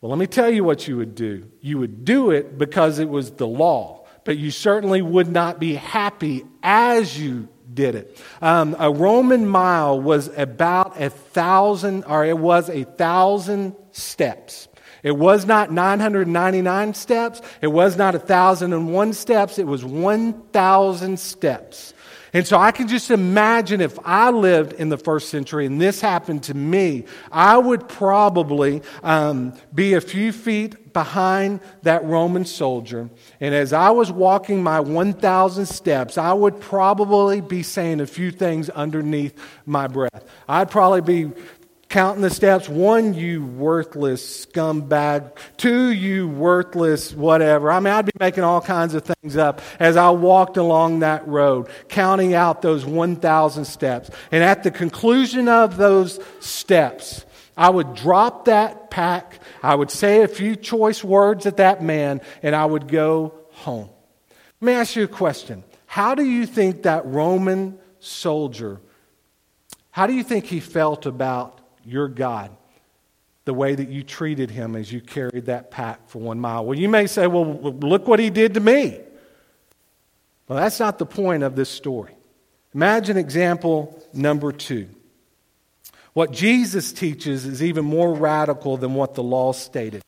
Well, 0.00 0.10
let 0.10 0.18
me 0.18 0.28
tell 0.28 0.48
you 0.48 0.62
what 0.62 0.86
you 0.86 0.96
would 0.98 1.16
do. 1.16 1.50
You 1.60 1.78
would 1.78 2.04
do 2.04 2.30
it 2.30 2.56
because 2.56 3.00
it 3.00 3.08
was 3.08 3.32
the 3.32 3.48
law, 3.48 4.06
but 4.22 4.38
you 4.38 4.52
certainly 4.52 5.02
would 5.02 5.26
not 5.26 5.58
be 5.58 5.74
happy 5.74 6.44
as 6.62 7.18
you 7.18 7.48
did 7.78 7.94
it. 7.94 8.20
Um, 8.42 8.74
a 8.76 8.90
Roman 8.90 9.46
mile 9.46 10.00
was 10.00 10.36
about 10.36 11.00
a 11.00 11.10
thousand, 11.10 12.02
or 12.06 12.24
it 12.24 12.36
was 12.36 12.68
a 12.68 12.82
thousand 12.82 13.76
steps. 13.92 14.66
It 15.04 15.12
was 15.12 15.46
not 15.46 15.70
999 15.70 16.94
steps. 16.94 17.40
It 17.62 17.68
was 17.68 17.96
not 17.96 18.14
1,001 18.14 19.12
steps. 19.12 19.60
It 19.60 19.66
was 19.68 19.84
1,000 19.84 21.20
steps. 21.20 21.94
And 22.32 22.44
so 22.44 22.58
I 22.58 22.72
can 22.72 22.88
just 22.88 23.12
imagine 23.12 23.80
if 23.80 23.96
I 24.04 24.30
lived 24.30 24.72
in 24.72 24.88
the 24.88 24.98
first 24.98 25.28
century 25.28 25.64
and 25.64 25.80
this 25.80 26.00
happened 26.00 26.42
to 26.44 26.54
me, 26.54 27.04
I 27.30 27.56
would 27.56 27.88
probably 27.88 28.82
um, 29.04 29.54
be 29.72 29.94
a 29.94 30.00
few 30.00 30.32
feet 30.32 30.87
behind 30.98 31.60
that 31.82 32.04
Roman 32.04 32.44
soldier. 32.44 33.08
And 33.38 33.54
as 33.54 33.72
I 33.72 33.90
was 33.90 34.10
walking 34.10 34.64
my 34.64 34.80
1,000 34.80 35.66
steps, 35.66 36.18
I 36.18 36.32
would 36.32 36.58
probably 36.58 37.40
be 37.40 37.62
saying 37.62 38.00
a 38.00 38.06
few 38.06 38.32
things 38.32 38.68
underneath 38.68 39.38
my 39.64 39.86
breath. 39.86 40.24
I'd 40.48 40.72
probably 40.72 41.02
be 41.02 41.40
counting 41.88 42.22
the 42.22 42.30
steps. 42.30 42.68
One, 42.68 43.14
you 43.14 43.44
worthless 43.44 44.46
scumbag. 44.46 45.36
Two, 45.56 45.90
you 45.90 46.26
worthless 46.26 47.14
whatever. 47.14 47.70
I 47.70 47.78
mean, 47.78 47.94
I'd 47.94 48.06
be 48.06 48.12
making 48.18 48.42
all 48.42 48.60
kinds 48.60 48.94
of 48.94 49.04
things 49.04 49.36
up 49.36 49.62
as 49.78 49.96
I 49.96 50.10
walked 50.10 50.56
along 50.56 50.98
that 50.98 51.28
road, 51.28 51.68
counting 51.88 52.34
out 52.34 52.60
those 52.60 52.84
1,000 52.84 53.64
steps. 53.66 54.10
And 54.32 54.42
at 54.42 54.64
the 54.64 54.72
conclusion 54.72 55.46
of 55.46 55.76
those 55.76 56.18
steps, 56.40 57.24
I 57.58 57.70
would 57.70 57.94
drop 57.94 58.44
that 58.44 58.88
pack. 58.88 59.40
I 59.64 59.74
would 59.74 59.90
say 59.90 60.22
a 60.22 60.28
few 60.28 60.54
choice 60.54 61.02
words 61.02 61.44
at 61.44 61.56
that 61.56 61.82
man, 61.82 62.20
and 62.40 62.54
I 62.54 62.64
would 62.64 62.86
go 62.86 63.34
home. 63.50 63.90
Let 64.60 64.66
me 64.66 64.72
ask 64.74 64.94
you 64.94 65.02
a 65.02 65.08
question. 65.08 65.64
How 65.86 66.14
do 66.14 66.24
you 66.24 66.46
think 66.46 66.84
that 66.84 67.04
Roman 67.04 67.76
soldier, 67.98 68.80
how 69.90 70.06
do 70.06 70.12
you 70.12 70.22
think 70.22 70.44
he 70.44 70.60
felt 70.60 71.04
about 71.04 71.60
your 71.84 72.06
God? 72.06 72.52
The 73.44 73.54
way 73.54 73.74
that 73.74 73.88
you 73.88 74.04
treated 74.04 74.50
him 74.50 74.76
as 74.76 74.92
you 74.92 75.00
carried 75.00 75.46
that 75.46 75.70
pack 75.70 76.08
for 76.08 76.20
one 76.20 76.38
mile. 76.38 76.64
Well, 76.64 76.78
you 76.78 76.88
may 76.88 77.06
say, 77.08 77.26
well, 77.26 77.54
look 77.54 78.06
what 78.06 78.20
he 78.20 78.30
did 78.30 78.54
to 78.54 78.60
me. 78.60 79.00
Well, 80.46 80.58
that's 80.58 80.78
not 80.78 80.98
the 80.98 81.06
point 81.06 81.42
of 81.42 81.56
this 81.56 81.70
story. 81.70 82.14
Imagine 82.72 83.16
example 83.16 84.00
number 84.12 84.52
two. 84.52 84.88
What 86.18 86.32
Jesus 86.32 86.92
teaches 86.92 87.46
is 87.46 87.62
even 87.62 87.84
more 87.84 88.12
radical 88.12 88.76
than 88.76 88.94
what 88.94 89.14
the 89.14 89.22
law 89.22 89.52
stated. 89.52 90.02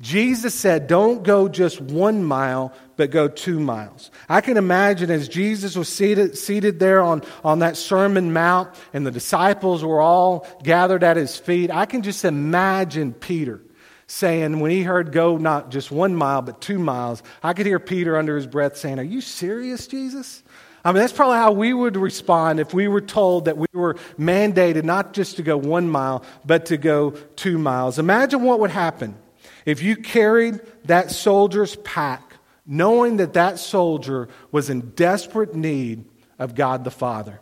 Jesus 0.00 0.56
said, 0.56 0.88
Don't 0.88 1.22
go 1.22 1.46
just 1.46 1.80
one 1.80 2.24
mile, 2.24 2.72
but 2.96 3.12
go 3.12 3.28
two 3.28 3.60
miles. 3.60 4.10
I 4.28 4.40
can 4.40 4.56
imagine 4.56 5.08
as 5.08 5.28
Jesus 5.28 5.76
was 5.76 5.88
seated, 5.88 6.36
seated 6.36 6.80
there 6.80 7.00
on, 7.00 7.22
on 7.44 7.60
that 7.60 7.76
Sermon 7.76 8.32
Mount 8.32 8.74
and 8.92 9.06
the 9.06 9.12
disciples 9.12 9.84
were 9.84 10.00
all 10.00 10.48
gathered 10.64 11.04
at 11.04 11.16
his 11.16 11.36
feet, 11.36 11.70
I 11.70 11.86
can 11.86 12.02
just 12.02 12.24
imagine 12.24 13.12
Peter 13.12 13.60
saying, 14.08 14.58
when 14.58 14.72
he 14.72 14.82
heard 14.82 15.12
go 15.12 15.36
not 15.36 15.70
just 15.70 15.92
one 15.92 16.16
mile, 16.16 16.42
but 16.42 16.60
two 16.60 16.80
miles, 16.80 17.22
I 17.40 17.52
could 17.52 17.66
hear 17.66 17.78
Peter 17.78 18.16
under 18.16 18.34
his 18.34 18.48
breath 18.48 18.78
saying, 18.78 18.98
Are 18.98 19.04
you 19.04 19.20
serious, 19.20 19.86
Jesus? 19.86 20.42
I 20.84 20.90
mean, 20.92 21.00
that's 21.00 21.12
probably 21.12 21.36
how 21.36 21.52
we 21.52 21.72
would 21.72 21.96
respond 21.96 22.58
if 22.58 22.74
we 22.74 22.88
were 22.88 23.00
told 23.00 23.44
that 23.44 23.56
we 23.56 23.68
were 23.72 23.94
mandated 24.18 24.84
not 24.84 25.12
just 25.12 25.36
to 25.36 25.42
go 25.42 25.56
one 25.56 25.88
mile, 25.88 26.24
but 26.44 26.66
to 26.66 26.76
go 26.76 27.10
two 27.36 27.58
miles. 27.58 27.98
Imagine 27.98 28.42
what 28.42 28.58
would 28.60 28.70
happen 28.70 29.16
if 29.64 29.82
you 29.82 29.96
carried 29.96 30.60
that 30.86 31.10
soldier's 31.10 31.76
pack, 31.76 32.34
knowing 32.66 33.18
that 33.18 33.34
that 33.34 33.58
soldier 33.58 34.28
was 34.50 34.70
in 34.70 34.92
desperate 34.96 35.54
need 35.54 36.04
of 36.38 36.54
God 36.54 36.82
the 36.82 36.90
Father. 36.90 37.40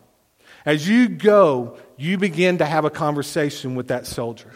As 0.63 0.87
you 0.87 1.09
go, 1.09 1.77
you 1.97 2.19
begin 2.19 2.59
to 2.59 2.65
have 2.65 2.85
a 2.85 2.91
conversation 2.91 3.73
with 3.73 3.87
that 3.87 4.05
soldier 4.05 4.51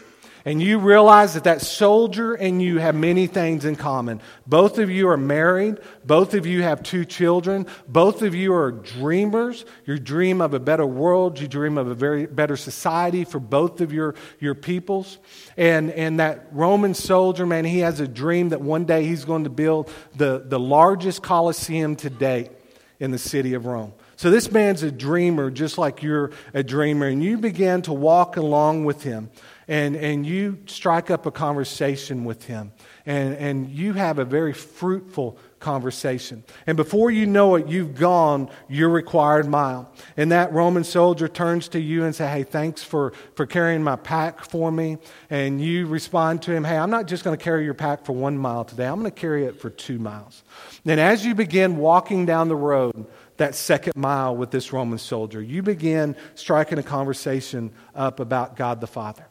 and 0.46 0.62
you 0.62 0.78
realize 0.78 1.34
that 1.34 1.42
that 1.44 1.60
soldier 1.60 2.34
and 2.34 2.62
you 2.62 2.78
have 2.78 2.94
many 2.94 3.26
things 3.26 3.64
in 3.64 3.74
common. 3.74 4.22
Both 4.46 4.78
of 4.78 4.88
you 4.88 5.08
are 5.08 5.16
married. 5.16 5.78
Both 6.04 6.34
of 6.34 6.46
you 6.46 6.62
have 6.62 6.84
two 6.84 7.04
children. 7.04 7.66
Both 7.88 8.22
of 8.22 8.32
you 8.32 8.54
are 8.54 8.70
dreamers. 8.70 9.64
You 9.86 9.98
dream 9.98 10.40
of 10.40 10.54
a 10.54 10.60
better 10.60 10.86
world. 10.86 11.40
You 11.40 11.48
dream 11.48 11.76
of 11.76 11.88
a 11.88 11.96
very 11.96 12.26
better 12.26 12.56
society 12.56 13.24
for 13.24 13.40
both 13.40 13.80
of 13.80 13.92
your, 13.92 14.14
your 14.38 14.54
peoples. 14.54 15.18
And, 15.56 15.90
and 15.90 16.20
that 16.20 16.46
Roman 16.52 16.94
soldier, 16.94 17.44
man, 17.44 17.64
he 17.64 17.80
has 17.80 17.98
a 17.98 18.06
dream 18.06 18.50
that 18.50 18.60
one 18.60 18.84
day 18.84 19.04
he's 19.04 19.24
going 19.24 19.44
to 19.44 19.50
build 19.50 19.90
the, 20.14 20.44
the 20.46 20.60
largest 20.60 21.24
Colosseum 21.24 21.96
to 21.96 22.08
date 22.08 22.52
in 23.00 23.10
the 23.10 23.18
city 23.18 23.54
of 23.54 23.66
Rome. 23.66 23.92
So 24.14 24.30
this 24.30 24.50
man's 24.52 24.84
a 24.84 24.92
dreamer, 24.92 25.50
just 25.50 25.76
like 25.76 26.04
you're 26.04 26.30
a 26.54 26.62
dreamer, 26.62 27.08
and 27.08 27.22
you 27.22 27.36
begin 27.36 27.82
to 27.82 27.92
walk 27.92 28.36
along 28.36 28.84
with 28.84 29.02
him 29.02 29.28
and, 29.68 29.96
and 29.96 30.24
you 30.24 30.58
strike 30.66 31.10
up 31.10 31.26
a 31.26 31.30
conversation 31.30 32.24
with 32.24 32.44
him, 32.44 32.72
and, 33.04 33.34
and 33.36 33.68
you 33.70 33.94
have 33.94 34.18
a 34.18 34.24
very 34.24 34.52
fruitful 34.52 35.38
conversation. 35.58 36.44
And 36.66 36.76
before 36.76 37.10
you 37.10 37.26
know 37.26 37.56
it, 37.56 37.66
you've 37.66 37.94
gone 37.96 38.48
your 38.68 38.88
required 38.88 39.48
mile. 39.48 39.92
And 40.16 40.30
that 40.30 40.52
Roman 40.52 40.84
soldier 40.84 41.26
turns 41.26 41.68
to 41.70 41.80
you 41.80 42.04
and 42.04 42.14
say, 42.14 42.28
Hey, 42.28 42.42
thanks 42.44 42.84
for, 42.84 43.12
for 43.34 43.46
carrying 43.46 43.82
my 43.82 43.96
pack 43.96 44.44
for 44.44 44.70
me. 44.70 44.98
And 45.30 45.60
you 45.60 45.86
respond 45.86 46.42
to 46.42 46.52
him, 46.52 46.62
Hey, 46.62 46.76
I'm 46.76 46.90
not 46.90 47.06
just 47.06 47.24
going 47.24 47.36
to 47.36 47.42
carry 47.42 47.64
your 47.64 47.74
pack 47.74 48.04
for 48.04 48.12
one 48.12 48.38
mile 48.38 48.64
today, 48.64 48.86
I'm 48.86 49.00
going 49.00 49.10
to 49.10 49.20
carry 49.20 49.44
it 49.44 49.60
for 49.60 49.70
two 49.70 49.98
miles. 49.98 50.44
And 50.84 51.00
as 51.00 51.24
you 51.26 51.34
begin 51.34 51.78
walking 51.78 52.26
down 52.26 52.48
the 52.48 52.56
road, 52.56 53.06
that 53.38 53.54
second 53.54 53.96
mile 53.96 54.36
with 54.36 54.50
this 54.50 54.72
Roman 54.72 54.98
soldier, 54.98 55.42
you 55.42 55.62
begin 55.62 56.16
striking 56.36 56.78
a 56.78 56.82
conversation 56.82 57.72
up 57.94 58.20
about 58.20 58.56
God 58.56 58.80
the 58.80 58.86
Father. 58.86 59.26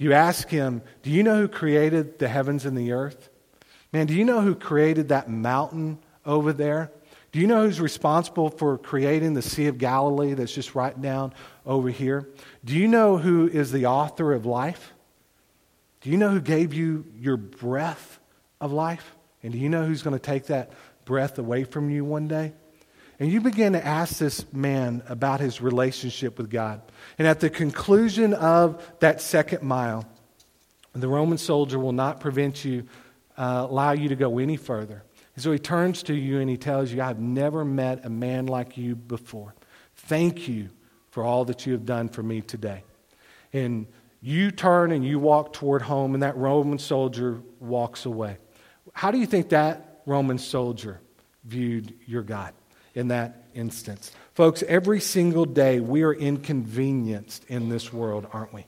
You 0.00 0.14
ask 0.14 0.48
him, 0.48 0.80
Do 1.02 1.10
you 1.10 1.22
know 1.22 1.36
who 1.36 1.46
created 1.46 2.18
the 2.18 2.26
heavens 2.26 2.64
and 2.64 2.76
the 2.76 2.92
earth? 2.92 3.28
Man, 3.92 4.06
do 4.06 4.14
you 4.14 4.24
know 4.24 4.40
who 4.40 4.54
created 4.54 5.10
that 5.10 5.28
mountain 5.28 5.98
over 6.24 6.54
there? 6.54 6.90
Do 7.32 7.38
you 7.38 7.46
know 7.46 7.64
who's 7.64 7.82
responsible 7.82 8.48
for 8.48 8.78
creating 8.78 9.34
the 9.34 9.42
Sea 9.42 9.66
of 9.66 9.76
Galilee 9.76 10.32
that's 10.32 10.54
just 10.54 10.74
right 10.74 10.98
down 10.98 11.34
over 11.66 11.90
here? 11.90 12.26
Do 12.64 12.78
you 12.78 12.88
know 12.88 13.18
who 13.18 13.46
is 13.46 13.72
the 13.72 13.84
author 13.84 14.32
of 14.32 14.46
life? 14.46 14.94
Do 16.00 16.08
you 16.08 16.16
know 16.16 16.30
who 16.30 16.40
gave 16.40 16.72
you 16.72 17.04
your 17.18 17.36
breath 17.36 18.20
of 18.58 18.72
life? 18.72 19.14
And 19.42 19.52
do 19.52 19.58
you 19.58 19.68
know 19.68 19.84
who's 19.84 20.00
going 20.02 20.16
to 20.16 20.18
take 20.18 20.46
that 20.46 20.72
breath 21.04 21.38
away 21.38 21.64
from 21.64 21.90
you 21.90 22.06
one 22.06 22.26
day? 22.26 22.54
And 23.20 23.30
you 23.30 23.42
begin 23.42 23.74
to 23.74 23.86
ask 23.86 24.16
this 24.16 24.50
man 24.50 25.02
about 25.06 25.40
his 25.40 25.60
relationship 25.60 26.38
with 26.38 26.48
God. 26.48 26.80
And 27.18 27.28
at 27.28 27.40
the 27.40 27.50
conclusion 27.50 28.32
of 28.32 28.82
that 29.00 29.20
second 29.20 29.62
mile, 29.62 30.06
the 30.94 31.06
Roman 31.06 31.36
soldier 31.36 31.78
will 31.78 31.92
not 31.92 32.18
prevent 32.18 32.64
you, 32.64 32.84
uh, 33.36 33.66
allow 33.68 33.92
you 33.92 34.08
to 34.08 34.16
go 34.16 34.38
any 34.38 34.56
further. 34.56 35.04
And 35.34 35.44
so 35.44 35.52
he 35.52 35.58
turns 35.58 36.02
to 36.04 36.14
you 36.14 36.40
and 36.40 36.48
he 36.48 36.56
tells 36.56 36.90
you, 36.90 37.02
I've 37.02 37.20
never 37.20 37.62
met 37.62 38.06
a 38.06 38.10
man 38.10 38.46
like 38.46 38.78
you 38.78 38.96
before. 38.96 39.54
Thank 39.94 40.48
you 40.48 40.70
for 41.10 41.22
all 41.22 41.44
that 41.44 41.66
you 41.66 41.74
have 41.74 41.84
done 41.84 42.08
for 42.08 42.22
me 42.22 42.40
today. 42.40 42.84
And 43.52 43.86
you 44.22 44.50
turn 44.50 44.92
and 44.92 45.04
you 45.04 45.18
walk 45.18 45.52
toward 45.52 45.82
home, 45.82 46.14
and 46.14 46.22
that 46.22 46.36
Roman 46.36 46.78
soldier 46.78 47.40
walks 47.58 48.06
away. 48.06 48.38
How 48.92 49.10
do 49.10 49.18
you 49.18 49.26
think 49.26 49.50
that 49.50 50.02
Roman 50.06 50.38
soldier 50.38 51.00
viewed 51.44 51.94
your 52.06 52.22
God? 52.22 52.52
In 52.94 53.08
that 53.08 53.44
instance. 53.54 54.12
Folks, 54.34 54.62
every 54.64 55.00
single 55.00 55.44
day 55.44 55.80
we 55.80 56.02
are 56.02 56.14
inconvenienced 56.14 57.44
in 57.48 57.68
this 57.68 57.92
world, 57.92 58.26
aren't 58.32 58.52
we? 58.52 58.66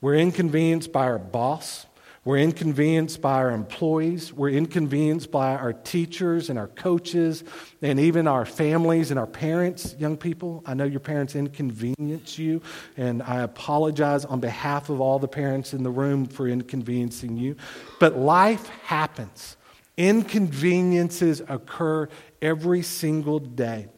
We're 0.00 0.16
inconvenienced 0.16 0.92
by 0.92 1.04
our 1.04 1.18
boss. 1.18 1.86
We're 2.24 2.38
inconvenienced 2.38 3.20
by 3.20 3.34
our 3.34 3.50
employees. 3.50 4.32
We're 4.32 4.50
inconvenienced 4.50 5.32
by 5.32 5.56
our 5.56 5.72
teachers 5.72 6.50
and 6.50 6.58
our 6.58 6.68
coaches 6.68 7.42
and 7.82 7.98
even 7.98 8.28
our 8.28 8.46
families 8.46 9.10
and 9.10 9.18
our 9.18 9.26
parents, 9.26 9.96
young 9.98 10.16
people. 10.16 10.62
I 10.64 10.74
know 10.74 10.84
your 10.84 11.00
parents 11.00 11.34
inconvenience 11.34 12.38
you, 12.38 12.62
and 12.96 13.24
I 13.24 13.40
apologize 13.40 14.24
on 14.24 14.38
behalf 14.38 14.88
of 14.88 15.00
all 15.00 15.18
the 15.18 15.26
parents 15.26 15.74
in 15.74 15.82
the 15.82 15.90
room 15.90 16.26
for 16.26 16.46
inconveniencing 16.46 17.36
you. 17.36 17.56
But 17.98 18.16
life 18.16 18.68
happens. 18.84 19.56
Inconveniences 19.96 21.42
occur 21.48 22.08
every 22.40 22.82
single 22.82 23.38
day. 23.38 23.88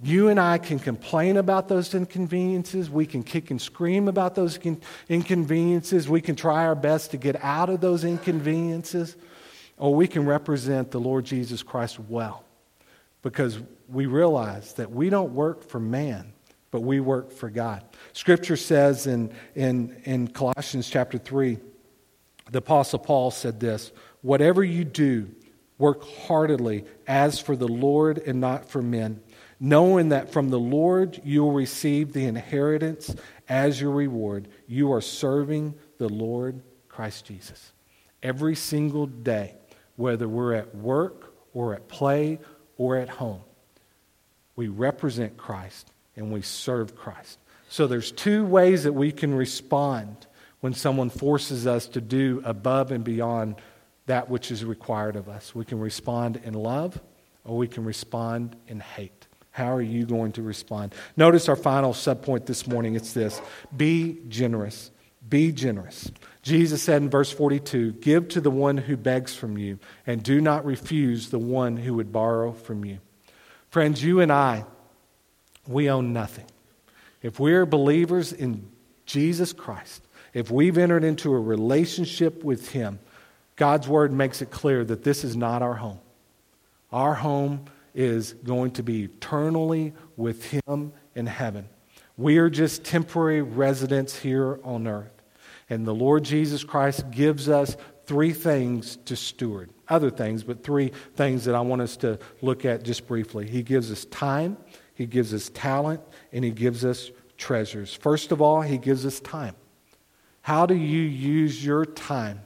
You 0.00 0.28
and 0.28 0.38
I 0.38 0.58
can 0.58 0.78
complain 0.78 1.36
about 1.36 1.68
those 1.68 1.92
inconveniences. 1.92 2.88
We 2.88 3.04
can 3.04 3.24
kick 3.24 3.50
and 3.50 3.60
scream 3.60 4.06
about 4.06 4.36
those 4.36 4.58
inconveniences. 5.08 6.08
We 6.08 6.20
can 6.20 6.36
try 6.36 6.66
our 6.66 6.76
best 6.76 7.10
to 7.12 7.16
get 7.16 7.42
out 7.42 7.68
of 7.68 7.80
those 7.80 8.04
inconveniences. 8.04 9.16
Or 9.76 9.94
we 9.94 10.06
can 10.06 10.24
represent 10.24 10.92
the 10.92 11.00
Lord 11.00 11.24
Jesus 11.24 11.62
Christ 11.62 11.98
well 11.98 12.44
because 13.22 13.58
we 13.88 14.06
realize 14.06 14.74
that 14.74 14.90
we 14.90 15.10
don't 15.10 15.34
work 15.34 15.64
for 15.64 15.80
man, 15.80 16.32
but 16.70 16.80
we 16.80 17.00
work 17.00 17.32
for 17.32 17.50
God. 17.50 17.82
Scripture 18.12 18.56
says 18.56 19.06
in, 19.06 19.32
in, 19.56 20.00
in 20.04 20.28
Colossians 20.28 20.88
chapter 20.88 21.18
3, 21.18 21.58
the 22.50 22.58
Apostle 22.58 22.98
Paul 23.00 23.30
said 23.30 23.58
this 23.58 23.90
Whatever 24.22 24.62
you 24.62 24.84
do, 24.84 25.30
Work 25.78 26.04
heartily 26.26 26.84
as 27.06 27.38
for 27.38 27.54
the 27.54 27.68
Lord 27.68 28.18
and 28.18 28.40
not 28.40 28.68
for 28.68 28.82
men, 28.82 29.20
knowing 29.60 30.08
that 30.10 30.32
from 30.32 30.50
the 30.50 30.58
Lord 30.58 31.20
you 31.24 31.44
will 31.44 31.52
receive 31.52 32.12
the 32.12 32.24
inheritance 32.24 33.14
as 33.48 33.80
your 33.80 33.92
reward. 33.92 34.48
You 34.66 34.92
are 34.92 35.00
serving 35.00 35.74
the 35.98 36.08
Lord 36.08 36.62
Christ 36.88 37.26
Jesus. 37.26 37.72
Every 38.22 38.56
single 38.56 39.06
day, 39.06 39.54
whether 39.96 40.28
we're 40.28 40.54
at 40.54 40.74
work 40.74 41.34
or 41.54 41.74
at 41.74 41.88
play 41.88 42.40
or 42.76 42.96
at 42.96 43.08
home, 43.08 43.40
we 44.56 44.66
represent 44.66 45.36
Christ 45.36 45.92
and 46.16 46.32
we 46.32 46.42
serve 46.42 46.96
Christ. 46.96 47.38
So 47.68 47.86
there's 47.86 48.10
two 48.10 48.44
ways 48.44 48.84
that 48.84 48.92
we 48.92 49.12
can 49.12 49.32
respond 49.32 50.26
when 50.60 50.74
someone 50.74 51.10
forces 51.10 51.66
us 51.66 51.86
to 51.88 52.00
do 52.00 52.42
above 52.44 52.90
and 52.90 53.04
beyond 53.04 53.56
that 54.08 54.28
which 54.28 54.50
is 54.50 54.64
required 54.64 55.16
of 55.16 55.28
us. 55.28 55.54
We 55.54 55.64
can 55.64 55.78
respond 55.78 56.40
in 56.42 56.54
love 56.54 57.00
or 57.44 57.56
we 57.56 57.68
can 57.68 57.84
respond 57.84 58.56
in 58.66 58.80
hate. 58.80 59.26
How 59.50 59.74
are 59.74 59.82
you 59.82 60.06
going 60.06 60.32
to 60.32 60.42
respond? 60.42 60.94
Notice 61.16 61.48
our 61.48 61.56
final 61.56 61.92
subpoint 61.92 62.46
this 62.46 62.66
morning 62.66 62.94
it's 62.94 63.12
this 63.12 63.40
be 63.76 64.18
generous. 64.28 64.90
Be 65.28 65.52
generous. 65.52 66.10
Jesus 66.42 66.82
said 66.82 67.02
in 67.02 67.10
verse 67.10 67.30
42 67.30 67.92
Give 67.92 68.28
to 68.28 68.40
the 68.40 68.50
one 68.50 68.78
who 68.78 68.96
begs 68.96 69.34
from 69.34 69.58
you, 69.58 69.78
and 70.06 70.22
do 70.22 70.40
not 70.40 70.64
refuse 70.64 71.28
the 71.28 71.38
one 71.38 71.76
who 71.76 71.94
would 71.94 72.12
borrow 72.12 72.52
from 72.52 72.84
you. 72.84 72.98
Friends, 73.68 74.02
you 74.02 74.20
and 74.20 74.32
I, 74.32 74.64
we 75.66 75.90
own 75.90 76.14
nothing. 76.14 76.46
If 77.20 77.38
we're 77.38 77.66
believers 77.66 78.32
in 78.32 78.70
Jesus 79.04 79.52
Christ, 79.52 80.02
if 80.32 80.50
we've 80.50 80.78
entered 80.78 81.04
into 81.04 81.34
a 81.34 81.40
relationship 81.40 82.42
with 82.42 82.70
Him, 82.70 83.00
God's 83.58 83.88
word 83.88 84.12
makes 84.12 84.40
it 84.40 84.50
clear 84.50 84.84
that 84.84 85.02
this 85.02 85.24
is 85.24 85.36
not 85.36 85.62
our 85.62 85.74
home. 85.74 85.98
Our 86.92 87.14
home 87.14 87.64
is 87.92 88.32
going 88.32 88.70
to 88.72 88.84
be 88.84 89.02
eternally 89.02 89.92
with 90.16 90.44
Him 90.44 90.92
in 91.16 91.26
heaven. 91.26 91.68
We 92.16 92.38
are 92.38 92.48
just 92.48 92.84
temporary 92.84 93.42
residents 93.42 94.16
here 94.16 94.60
on 94.62 94.86
earth. 94.86 95.12
And 95.68 95.84
the 95.84 95.94
Lord 95.94 96.24
Jesus 96.24 96.62
Christ 96.62 97.10
gives 97.10 97.48
us 97.48 97.76
three 98.06 98.32
things 98.32 98.96
to 99.06 99.16
steward. 99.16 99.70
Other 99.88 100.10
things, 100.10 100.44
but 100.44 100.62
three 100.62 100.92
things 101.16 101.44
that 101.46 101.56
I 101.56 101.60
want 101.60 101.82
us 101.82 101.96
to 101.98 102.20
look 102.40 102.64
at 102.64 102.84
just 102.84 103.08
briefly. 103.08 103.48
He 103.48 103.64
gives 103.64 103.90
us 103.90 104.04
time, 104.04 104.56
He 104.94 105.04
gives 105.04 105.34
us 105.34 105.50
talent, 105.52 106.00
and 106.32 106.44
He 106.44 106.52
gives 106.52 106.84
us 106.84 107.10
treasures. 107.36 107.92
First 107.92 108.30
of 108.30 108.40
all, 108.40 108.62
He 108.62 108.78
gives 108.78 109.04
us 109.04 109.18
time. 109.18 109.56
How 110.42 110.64
do 110.64 110.76
you 110.76 111.02
use 111.02 111.64
your 111.64 111.84
time 111.84 112.40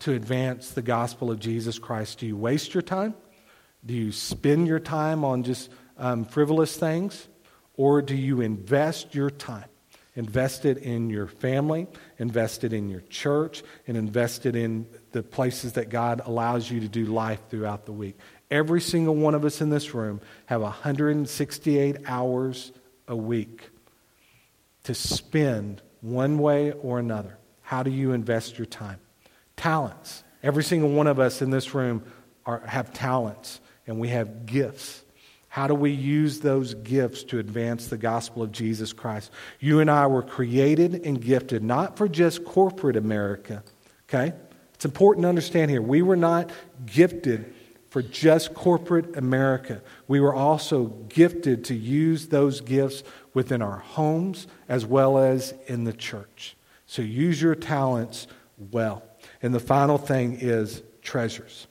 to 0.00 0.12
advance 0.12 0.70
the 0.70 0.82
gospel 0.82 1.30
of 1.30 1.38
Jesus 1.38 1.78
Christ? 1.78 2.18
Do 2.18 2.26
you 2.26 2.36
waste 2.36 2.74
your 2.74 2.82
time? 2.82 3.14
Do 3.84 3.94
you 3.94 4.12
spend 4.12 4.66
your 4.66 4.80
time 4.80 5.24
on 5.24 5.42
just 5.42 5.70
um, 5.96 6.24
frivolous 6.24 6.76
things? 6.76 7.28
Or 7.76 8.02
do 8.02 8.16
you 8.16 8.40
invest 8.40 9.14
your 9.14 9.30
time? 9.30 9.68
Invest 10.18 10.64
it 10.64 10.78
in 10.78 11.10
your 11.10 11.28
family, 11.28 11.86
invest 12.18 12.64
it 12.64 12.72
in 12.72 12.88
your 12.88 13.02
church, 13.02 13.62
and 13.86 13.96
invest 13.96 14.46
it 14.46 14.56
in 14.56 14.84
the 15.12 15.22
places 15.22 15.74
that 15.74 15.90
God 15.90 16.20
allows 16.24 16.68
you 16.68 16.80
to 16.80 16.88
do 16.88 17.04
life 17.04 17.40
throughout 17.48 17.86
the 17.86 17.92
week. 17.92 18.18
Every 18.50 18.80
single 18.80 19.14
one 19.14 19.36
of 19.36 19.44
us 19.44 19.60
in 19.60 19.70
this 19.70 19.94
room 19.94 20.20
have 20.46 20.60
168 20.60 21.98
hours 22.06 22.72
a 23.06 23.14
week 23.14 23.70
to 24.82 24.94
spend 24.94 25.82
one 26.00 26.38
way 26.38 26.72
or 26.72 26.98
another. 26.98 27.38
How 27.62 27.84
do 27.84 27.90
you 27.92 28.10
invest 28.10 28.58
your 28.58 28.66
time? 28.66 28.98
Talents. 29.58 30.24
Every 30.42 30.64
single 30.64 30.88
one 30.88 31.06
of 31.06 31.18
us 31.18 31.42
in 31.42 31.50
this 31.50 31.74
room 31.74 32.02
are, 32.46 32.60
have 32.60 32.94
talents 32.94 33.60
and 33.86 33.98
we 33.98 34.08
have 34.08 34.46
gifts. 34.46 35.04
How 35.48 35.66
do 35.66 35.74
we 35.74 35.90
use 35.90 36.40
those 36.40 36.74
gifts 36.74 37.24
to 37.24 37.38
advance 37.38 37.88
the 37.88 37.98
gospel 37.98 38.42
of 38.42 38.52
Jesus 38.52 38.92
Christ? 38.92 39.32
You 39.58 39.80
and 39.80 39.90
I 39.90 40.06
were 40.06 40.22
created 40.22 41.04
and 41.04 41.20
gifted 41.20 41.64
not 41.64 41.96
for 41.96 42.08
just 42.08 42.44
corporate 42.44 42.96
America, 42.96 43.64
okay? 44.08 44.32
It's 44.74 44.84
important 44.84 45.24
to 45.24 45.28
understand 45.28 45.70
here. 45.70 45.82
We 45.82 46.02
were 46.02 46.16
not 46.16 46.50
gifted 46.86 47.52
for 47.90 48.02
just 48.02 48.54
corporate 48.54 49.16
America. 49.16 49.82
We 50.06 50.20
were 50.20 50.34
also 50.34 50.86
gifted 51.08 51.64
to 51.64 51.74
use 51.74 52.28
those 52.28 52.60
gifts 52.60 53.02
within 53.34 53.60
our 53.60 53.78
homes 53.78 54.46
as 54.68 54.86
well 54.86 55.18
as 55.18 55.54
in 55.66 55.84
the 55.84 55.92
church. 55.92 56.56
So 56.86 57.02
use 57.02 57.42
your 57.42 57.54
talents 57.54 58.28
well. 58.72 59.02
And 59.42 59.54
the 59.54 59.60
final 59.60 59.98
thing 59.98 60.38
is 60.40 60.82
treasures. 61.02 61.66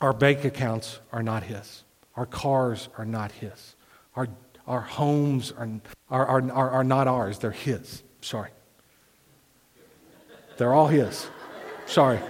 Our 0.00 0.12
bank 0.12 0.44
accounts 0.44 1.00
are 1.12 1.22
not 1.22 1.42
His, 1.44 1.84
our 2.16 2.26
cars 2.26 2.88
are 2.96 3.04
not 3.04 3.32
His, 3.32 3.74
our, 4.14 4.28
our 4.66 4.80
homes 4.80 5.52
are, 5.52 5.68
are, 6.10 6.50
are, 6.52 6.70
are 6.70 6.84
not 6.84 7.08
ours, 7.08 7.38
they're 7.38 7.50
His. 7.50 8.02
Sorry. 8.20 8.50
They're 10.56 10.74
all 10.74 10.88
His. 10.88 11.28
Sorry. 11.86 12.20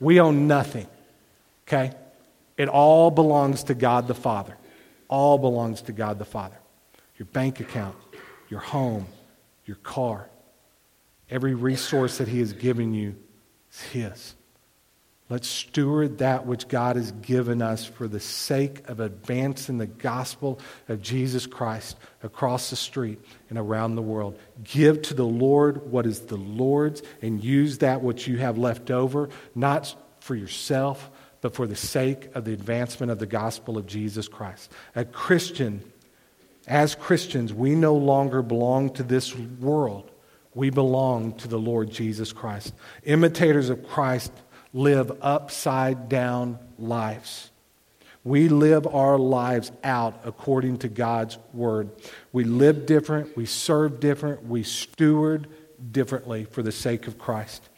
We 0.00 0.18
own 0.18 0.46
nothing, 0.46 0.86
okay? 1.68 1.92
It 2.56 2.68
all 2.68 3.10
belongs 3.10 3.64
to 3.64 3.74
God 3.74 4.08
the 4.08 4.14
Father. 4.14 4.56
All 5.08 5.38
belongs 5.38 5.82
to 5.82 5.92
God 5.92 6.18
the 6.18 6.24
Father. 6.24 6.56
Your 7.18 7.26
bank 7.26 7.60
account, 7.60 7.96
your 8.48 8.60
home, 8.60 9.06
your 9.66 9.76
car, 9.76 10.29
every 11.30 11.54
resource 11.54 12.18
that 12.18 12.28
He 12.28 12.40
has 12.40 12.52
given 12.52 12.92
you 12.92 13.16
is 13.72 13.80
His. 13.82 14.34
Let's 15.30 15.46
steward 15.46 16.18
that 16.18 16.44
which 16.44 16.66
God 16.66 16.96
has 16.96 17.12
given 17.12 17.62
us 17.62 17.84
for 17.84 18.08
the 18.08 18.18
sake 18.18 18.88
of 18.88 18.98
advancing 18.98 19.78
the 19.78 19.86
gospel 19.86 20.58
of 20.88 21.00
Jesus 21.00 21.46
Christ 21.46 21.96
across 22.24 22.68
the 22.68 22.76
street 22.76 23.20
and 23.48 23.56
around 23.56 23.94
the 23.94 24.02
world. 24.02 24.36
Give 24.64 25.00
to 25.02 25.14
the 25.14 25.24
Lord 25.24 25.88
what 25.88 26.04
is 26.04 26.22
the 26.22 26.36
Lord's 26.36 27.02
and 27.22 27.44
use 27.44 27.78
that 27.78 28.02
which 28.02 28.26
you 28.26 28.38
have 28.38 28.58
left 28.58 28.90
over, 28.90 29.28
not 29.54 29.94
for 30.18 30.34
yourself, 30.34 31.08
but 31.42 31.54
for 31.54 31.68
the 31.68 31.76
sake 31.76 32.34
of 32.34 32.44
the 32.44 32.52
advancement 32.52 33.12
of 33.12 33.20
the 33.20 33.26
gospel 33.26 33.78
of 33.78 33.86
Jesus 33.86 34.26
Christ. 34.26 34.72
A 34.96 35.04
Christian, 35.04 35.80
as 36.66 36.96
Christians, 36.96 37.54
we 37.54 37.76
no 37.76 37.94
longer 37.94 38.42
belong 38.42 38.90
to 38.94 39.04
this 39.04 39.36
world. 39.36 40.09
We 40.60 40.68
belong 40.68 41.32
to 41.36 41.48
the 41.48 41.58
Lord 41.58 41.90
Jesus 41.90 42.34
Christ. 42.34 42.74
Imitators 43.04 43.70
of 43.70 43.88
Christ 43.88 44.30
live 44.74 45.10
upside 45.22 46.10
down 46.10 46.58
lives. 46.78 47.50
We 48.24 48.50
live 48.50 48.86
our 48.86 49.16
lives 49.16 49.72
out 49.82 50.20
according 50.22 50.80
to 50.80 50.88
God's 50.88 51.38
word. 51.54 51.88
We 52.30 52.44
live 52.44 52.84
different, 52.84 53.38
we 53.38 53.46
serve 53.46 54.00
different, 54.00 54.44
we 54.48 54.62
steward 54.62 55.46
differently 55.92 56.44
for 56.44 56.62
the 56.62 56.72
sake 56.72 57.06
of 57.06 57.16
Christ. 57.16 57.70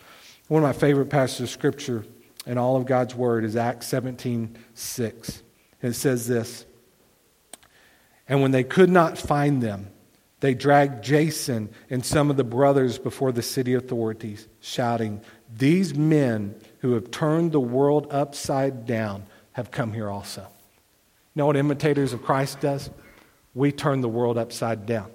One 0.49 0.64
of 0.64 0.68
my 0.68 0.73
favorite 0.73 1.09
passages 1.09 1.42
of 1.42 1.51
scripture 1.51 2.05
in 2.47 2.59
all 2.59 2.75
of 2.75 2.85
God's 2.85 3.14
word 3.14 3.45
is 3.45 3.55
Acts 3.55 3.87
17 3.87 4.59
6. 4.75 5.42
It 5.83 5.92
says 5.92 6.27
this 6.27 6.66
And 8.29 8.42
when 8.42 8.51
they 8.51 8.64
could 8.64 8.90
not 8.90 9.18
find 9.18 9.62
them, 9.62 9.92
they 10.43 10.55
dragged 10.55 11.05
Jason 11.05 11.71
and 11.89 12.05
some 12.05 12.29
of 12.29 12.37
the 12.37 12.43
brothers 12.43 12.99
before 12.99 13.31
the 13.31 13.43
city 13.43 13.75
authorities, 13.75 14.49
shouting, 14.61 15.21
These 15.57 15.95
men 15.95 16.57
who 16.81 16.95
have 16.95 17.13
turned 17.13 17.53
the 17.53 17.61
world 17.61 18.09
upside 18.11 18.85
down 18.85 19.23
have 19.53 19.71
come 19.71 19.93
here 19.93 20.11
also. 20.11 20.41
You 20.41 20.49
know 21.37 21.47
what 21.47 21.57
imitators 21.57 22.13
of 22.13 22.25
Christ 22.25 22.59
does? 22.61 22.91
We 23.55 23.71
turn 23.71 24.01
the 24.01 24.09
world 24.09 24.37
upside 24.37 24.85
down. 24.85 25.13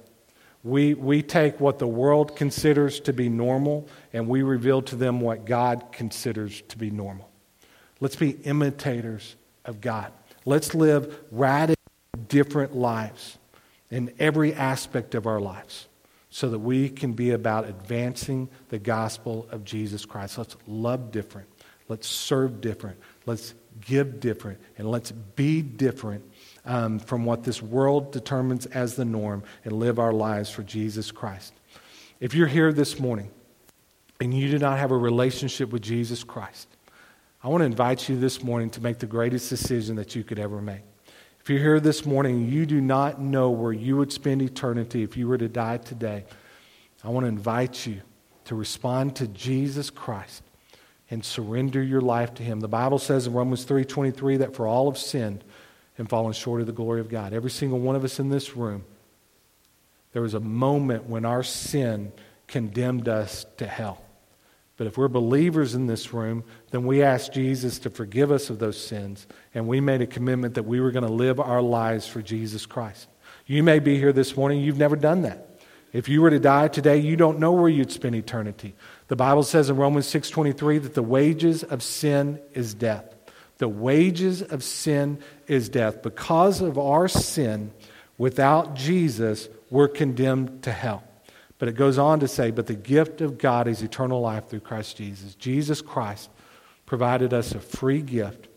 We, 0.63 0.93
we 0.93 1.21
take 1.21 1.59
what 1.59 1.77
the 1.77 1.87
world 1.87 2.37
considers 2.37 3.01
to 3.01 3.11
be 3.11 3.27
normal 3.27 3.89
and 4.13 4.29
we 4.29 4.43
reveal 4.43 4.81
to 4.83 4.95
them 4.95 5.19
what 5.19 5.43
God 5.43 5.91
considers 5.91 6.61
to 6.69 6.77
be 6.77 6.89
normal. 6.89 7.29
Let's 7.99 8.15
be 8.15 8.29
imitators 8.29 9.35
of 9.65 9.81
God. 9.81 10.13
Let's 10.45 10.73
live 10.73 11.19
radically 11.31 11.75
different 12.29 12.77
lives 12.77 13.37
in 13.89 14.13
every 14.19 14.53
aspect 14.53 15.15
of 15.15 15.25
our 15.25 15.39
lives 15.39 15.87
so 16.29 16.49
that 16.49 16.59
we 16.59 16.89
can 16.89 17.13
be 17.13 17.31
about 17.31 17.67
advancing 17.67 18.49
the 18.69 18.79
gospel 18.79 19.47
of 19.51 19.63
Jesus 19.63 20.05
Christ. 20.05 20.37
Let's 20.37 20.57
love 20.67 21.11
different. 21.11 21.47
Let's 21.87 22.07
serve 22.07 22.59
different. 22.59 22.99
Let's 23.25 23.53
give 23.81 24.19
different. 24.19 24.59
And 24.77 24.91
let's 24.91 25.11
be 25.11 25.61
different 25.61 26.29
um, 26.65 26.99
from 26.99 27.25
what 27.25 27.43
this 27.43 27.61
world 27.61 28.11
determines 28.11 28.65
as 28.67 28.95
the 28.95 29.05
norm 29.05 29.43
and 29.63 29.73
live 29.73 29.99
our 29.99 30.11
lives 30.11 30.49
for 30.49 30.63
Jesus 30.63 31.11
Christ. 31.11 31.53
If 32.19 32.33
you're 32.33 32.47
here 32.47 32.73
this 32.73 32.99
morning 32.99 33.31
and 34.19 34.33
you 34.33 34.51
do 34.51 34.59
not 34.59 34.79
have 34.79 34.91
a 34.91 34.97
relationship 34.97 35.71
with 35.71 35.81
Jesus 35.81 36.23
Christ, 36.23 36.67
I 37.41 37.47
want 37.47 37.61
to 37.61 37.65
invite 37.65 38.09
you 38.09 38.19
this 38.19 38.43
morning 38.43 38.69
to 38.71 38.81
make 38.81 38.99
the 38.99 39.05
greatest 39.05 39.49
decision 39.49 39.95
that 39.95 40.15
you 40.15 40.23
could 40.23 40.39
ever 40.39 40.61
make. 40.61 40.81
If 41.47 41.51
you're 41.51 41.59
here 41.61 41.79
this 41.79 42.05
morning 42.05 42.49
you 42.49 42.65
do 42.65 42.81
not 42.81 43.21
know 43.21 43.51
where 43.51 43.71
you 43.71 43.95
would 43.95 44.11
spend 44.11 44.41
eternity 44.41 45.01
if 45.01 45.15
you 45.15 45.29
were 45.29 45.37
to 45.37 45.47
die 45.47 45.77
today, 45.77 46.25
I 47.05 47.07
want 47.07 47.23
to 47.23 47.29
invite 47.29 47.87
you 47.87 48.01
to 48.43 48.55
respond 48.55 49.15
to 49.15 49.29
Jesus 49.29 49.89
Christ 49.89 50.43
and 51.09 51.23
surrender 51.23 51.81
your 51.81 52.01
life 52.01 52.33
to 52.33 52.43
him. 52.43 52.59
The 52.59 52.67
Bible 52.67 52.99
says 52.99 53.27
in 53.27 53.33
Romans 53.33 53.63
3:23 53.63 54.35
that 54.39 54.55
for 54.57 54.67
all 54.67 54.91
have 54.91 54.99
sinned 54.99 55.45
and 55.97 56.09
fallen 56.09 56.33
short 56.33 56.59
of 56.59 56.67
the 56.67 56.73
glory 56.73 56.99
of 56.99 57.07
God. 57.07 57.31
Every 57.31 57.49
single 57.49 57.79
one 57.79 57.95
of 57.95 58.03
us 58.03 58.19
in 58.19 58.27
this 58.27 58.57
room 58.57 58.83
there 60.11 60.21
was 60.21 60.33
a 60.33 60.41
moment 60.41 61.05
when 61.05 61.23
our 61.23 61.43
sin 61.43 62.11
condemned 62.47 63.07
us 63.07 63.45
to 63.55 63.67
hell. 63.67 64.01
But 64.77 64.87
if 64.87 64.97
we're 64.97 65.07
believers 65.07 65.73
in 65.73 65.87
this 65.87 66.13
room, 66.13 66.43
then 66.69 66.85
we 66.85 67.01
ask 67.01 67.33
Jesus 67.33 67.79
to 67.79 67.89
forgive 67.89 68.31
us 68.31 68.49
of 68.49 68.59
those 68.59 68.79
sins, 68.79 69.25
and 69.53 69.67
we 69.67 69.81
made 69.81 70.01
a 70.01 70.07
commitment 70.07 70.53
that 70.53 70.63
we 70.63 70.79
were 70.79 70.91
going 70.91 71.05
to 71.05 71.11
live 71.11 71.39
our 71.39 71.61
lives 71.61 72.07
for 72.07 72.21
Jesus 72.21 72.65
Christ. 72.65 73.07
You 73.47 73.63
may 73.63 73.79
be 73.79 73.97
here 73.97 74.13
this 74.13 74.37
morning, 74.37 74.61
you've 74.61 74.77
never 74.77 74.95
done 74.95 75.23
that. 75.23 75.43
If 75.93 76.09
you 76.09 76.21
were 76.21 76.29
to 76.29 76.39
die 76.39 76.67
today, 76.67 76.97
you 76.97 77.15
don't 77.15 77.39
know 77.39 77.53
where 77.53 77.69
you'd 77.69 77.91
spend 77.91 78.15
eternity. 78.15 78.75
The 79.07 79.15
Bible 79.15 79.43
says 79.43 79.69
in 79.69 79.77
Romans 79.77 80.05
6:23 80.05 80.77
that 80.79 80.93
the 80.93 81.01
wages 81.01 81.63
of 81.63 81.81
sin 81.81 82.39
is 82.53 82.73
death. 82.73 83.15
The 83.57 83.69
wages 83.69 84.43
of 84.43 84.63
sin 84.63 85.17
is 85.47 85.69
death. 85.69 86.03
Because 86.03 86.61
of 86.61 86.77
our 86.77 87.07
sin, 87.07 87.71
without 88.17 88.75
Jesus, 88.75 89.49
we're 89.71 89.87
condemned 89.87 90.61
to 90.63 90.71
hell. 90.71 91.03
But 91.59 91.69
it 91.69 91.75
goes 91.75 91.97
on 91.97 92.19
to 92.19 92.27
say, 92.27 92.51
but 92.51 92.67
the 92.67 92.75
gift 92.75 93.21
of 93.21 93.37
God 93.37 93.67
is 93.67 93.81
eternal 93.81 94.21
life 94.21 94.47
through 94.47 94.59
Christ 94.59 94.97
Jesus. 94.97 95.33
Jesus 95.35 95.81
Christ 95.81 96.29
provided 96.85 97.33
us 97.33 97.53
a 97.53 97.59
free 97.59 98.01
gift, 98.01 98.47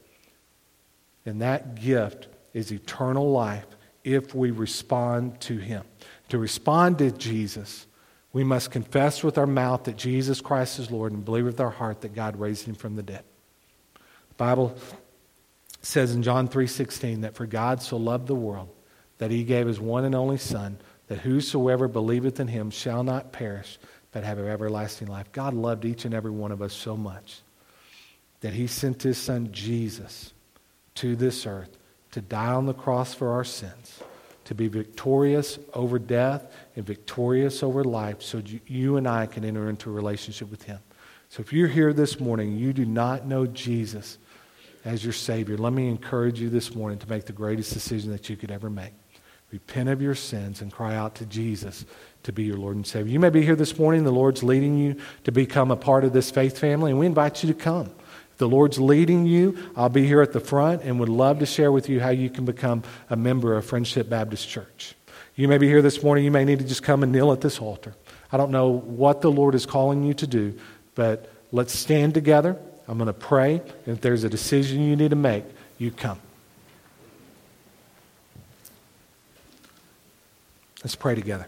and 1.24 1.40
that 1.40 1.76
gift 1.76 2.28
is 2.52 2.72
eternal 2.72 3.30
life 3.30 3.66
if 4.04 4.34
we 4.34 4.50
respond 4.50 5.40
to 5.40 5.56
Him. 5.56 5.84
To 6.28 6.38
respond 6.38 6.98
to 6.98 7.10
Jesus, 7.10 7.86
we 8.32 8.44
must 8.44 8.70
confess 8.70 9.24
with 9.24 9.38
our 9.38 9.46
mouth 9.46 9.84
that 9.84 9.96
Jesus 9.96 10.40
Christ 10.40 10.78
is 10.78 10.90
Lord 10.90 11.12
and 11.12 11.24
believe 11.24 11.44
with 11.44 11.60
our 11.60 11.70
heart 11.70 12.02
that 12.02 12.14
God 12.14 12.38
raised 12.38 12.66
him 12.66 12.74
from 12.74 12.94
the 12.94 13.02
dead. 13.02 13.24
The 13.94 14.34
Bible 14.36 14.76
says 15.82 16.14
in 16.14 16.22
John 16.22 16.46
3:16 16.46 17.22
that 17.22 17.34
for 17.34 17.46
God 17.46 17.82
so 17.82 17.96
loved 17.96 18.28
the 18.28 18.34
world 18.34 18.68
that 19.18 19.30
he 19.30 19.42
gave 19.44 19.66
his 19.66 19.80
one 19.80 20.04
and 20.04 20.14
only 20.14 20.38
son 20.38 20.78
that 21.10 21.18
whosoever 21.18 21.88
believeth 21.88 22.38
in 22.38 22.46
him 22.46 22.70
shall 22.70 23.02
not 23.02 23.32
perish 23.32 23.80
but 24.12 24.22
have 24.22 24.38
everlasting 24.38 25.08
life. 25.08 25.32
God 25.32 25.54
loved 25.54 25.84
each 25.84 26.04
and 26.04 26.14
every 26.14 26.30
one 26.30 26.52
of 26.52 26.62
us 26.62 26.72
so 26.72 26.96
much 26.96 27.42
that 28.42 28.52
he 28.52 28.68
sent 28.68 29.02
his 29.02 29.18
son 29.18 29.48
Jesus 29.50 30.32
to 30.94 31.16
this 31.16 31.46
earth 31.46 31.76
to 32.12 32.20
die 32.20 32.52
on 32.52 32.66
the 32.66 32.74
cross 32.74 33.12
for 33.12 33.32
our 33.32 33.42
sins, 33.42 33.98
to 34.44 34.54
be 34.54 34.68
victorious 34.68 35.58
over 35.74 35.98
death 35.98 36.46
and 36.76 36.86
victorious 36.86 37.64
over 37.64 37.82
life 37.82 38.22
so 38.22 38.40
you 38.68 38.96
and 38.96 39.08
I 39.08 39.26
can 39.26 39.44
enter 39.44 39.68
into 39.68 39.90
a 39.90 39.92
relationship 39.92 40.48
with 40.48 40.62
him. 40.62 40.78
So 41.28 41.40
if 41.40 41.52
you're 41.52 41.66
here 41.66 41.92
this 41.92 42.20
morning, 42.20 42.56
you 42.56 42.72
do 42.72 42.86
not 42.86 43.26
know 43.26 43.48
Jesus 43.48 44.16
as 44.84 45.02
your 45.02 45.12
Savior, 45.12 45.58
let 45.58 45.72
me 45.72 45.88
encourage 45.88 46.40
you 46.40 46.50
this 46.50 46.72
morning 46.72 47.00
to 47.00 47.08
make 47.08 47.24
the 47.24 47.32
greatest 47.32 47.72
decision 47.72 48.12
that 48.12 48.30
you 48.30 48.36
could 48.36 48.52
ever 48.52 48.70
make. 48.70 48.92
Repent 49.52 49.88
of 49.88 50.00
your 50.00 50.14
sins 50.14 50.60
and 50.60 50.72
cry 50.72 50.94
out 50.94 51.16
to 51.16 51.26
Jesus 51.26 51.84
to 52.22 52.32
be 52.32 52.44
your 52.44 52.56
Lord 52.56 52.76
and 52.76 52.86
Savior. 52.86 53.12
You 53.12 53.18
may 53.18 53.30
be 53.30 53.42
here 53.42 53.56
this 53.56 53.78
morning. 53.78 54.04
The 54.04 54.12
Lord's 54.12 54.42
leading 54.42 54.78
you 54.78 54.96
to 55.24 55.32
become 55.32 55.70
a 55.70 55.76
part 55.76 56.04
of 56.04 56.12
this 56.12 56.30
faith 56.30 56.58
family, 56.58 56.90
and 56.92 57.00
we 57.00 57.06
invite 57.06 57.42
you 57.42 57.52
to 57.52 57.58
come. 57.58 57.90
If 58.32 58.38
the 58.38 58.48
Lord's 58.48 58.78
leading 58.78 59.26
you, 59.26 59.58
I'll 59.74 59.88
be 59.88 60.06
here 60.06 60.20
at 60.20 60.32
the 60.32 60.40
front 60.40 60.82
and 60.82 61.00
would 61.00 61.08
love 61.08 61.40
to 61.40 61.46
share 61.46 61.72
with 61.72 61.88
you 61.88 62.00
how 62.00 62.10
you 62.10 62.30
can 62.30 62.44
become 62.44 62.84
a 63.08 63.16
member 63.16 63.56
of 63.56 63.64
Friendship 63.64 64.08
Baptist 64.08 64.48
Church. 64.48 64.94
You 65.34 65.48
may 65.48 65.58
be 65.58 65.66
here 65.66 65.82
this 65.82 66.02
morning. 66.02 66.24
You 66.24 66.30
may 66.30 66.44
need 66.44 66.60
to 66.60 66.64
just 66.64 66.82
come 66.82 67.02
and 67.02 67.10
kneel 67.10 67.32
at 67.32 67.40
this 67.40 67.58
altar. 67.58 67.94
I 68.30 68.36
don't 68.36 68.50
know 68.50 68.68
what 68.68 69.20
the 69.20 69.30
Lord 69.32 69.54
is 69.56 69.66
calling 69.66 70.04
you 70.04 70.14
to 70.14 70.26
do, 70.26 70.56
but 70.94 71.32
let's 71.50 71.76
stand 71.76 72.14
together. 72.14 72.56
I'm 72.86 72.98
going 72.98 73.06
to 73.06 73.12
pray. 73.12 73.54
And 73.54 73.96
if 73.96 74.00
there's 74.00 74.22
a 74.22 74.28
decision 74.28 74.82
you 74.82 74.94
need 74.96 75.10
to 75.10 75.16
make, 75.16 75.44
you 75.78 75.90
come. 75.90 76.20
Let's 80.82 80.94
pray 80.94 81.14
together. 81.14 81.46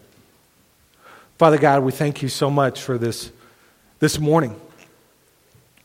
Father 1.37 1.57
God, 1.57 1.83
we 1.83 1.91
thank 1.91 2.21
you 2.21 2.29
so 2.29 2.49
much 2.49 2.81
for 2.81 2.97
this, 2.97 3.31
this 3.99 4.19
morning. 4.19 4.59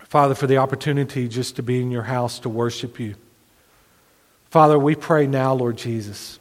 Father, 0.04 0.34
for 0.34 0.46
the 0.46 0.58
opportunity 0.58 1.28
just 1.28 1.56
to 1.56 1.62
be 1.62 1.80
in 1.80 1.90
your 1.90 2.02
house 2.02 2.38
to 2.40 2.48
worship 2.48 3.00
you. 3.00 3.14
Father, 4.50 4.78
we 4.78 4.94
pray 4.94 5.26
now, 5.26 5.52
Lord 5.54 5.76
Jesus, 5.76 6.38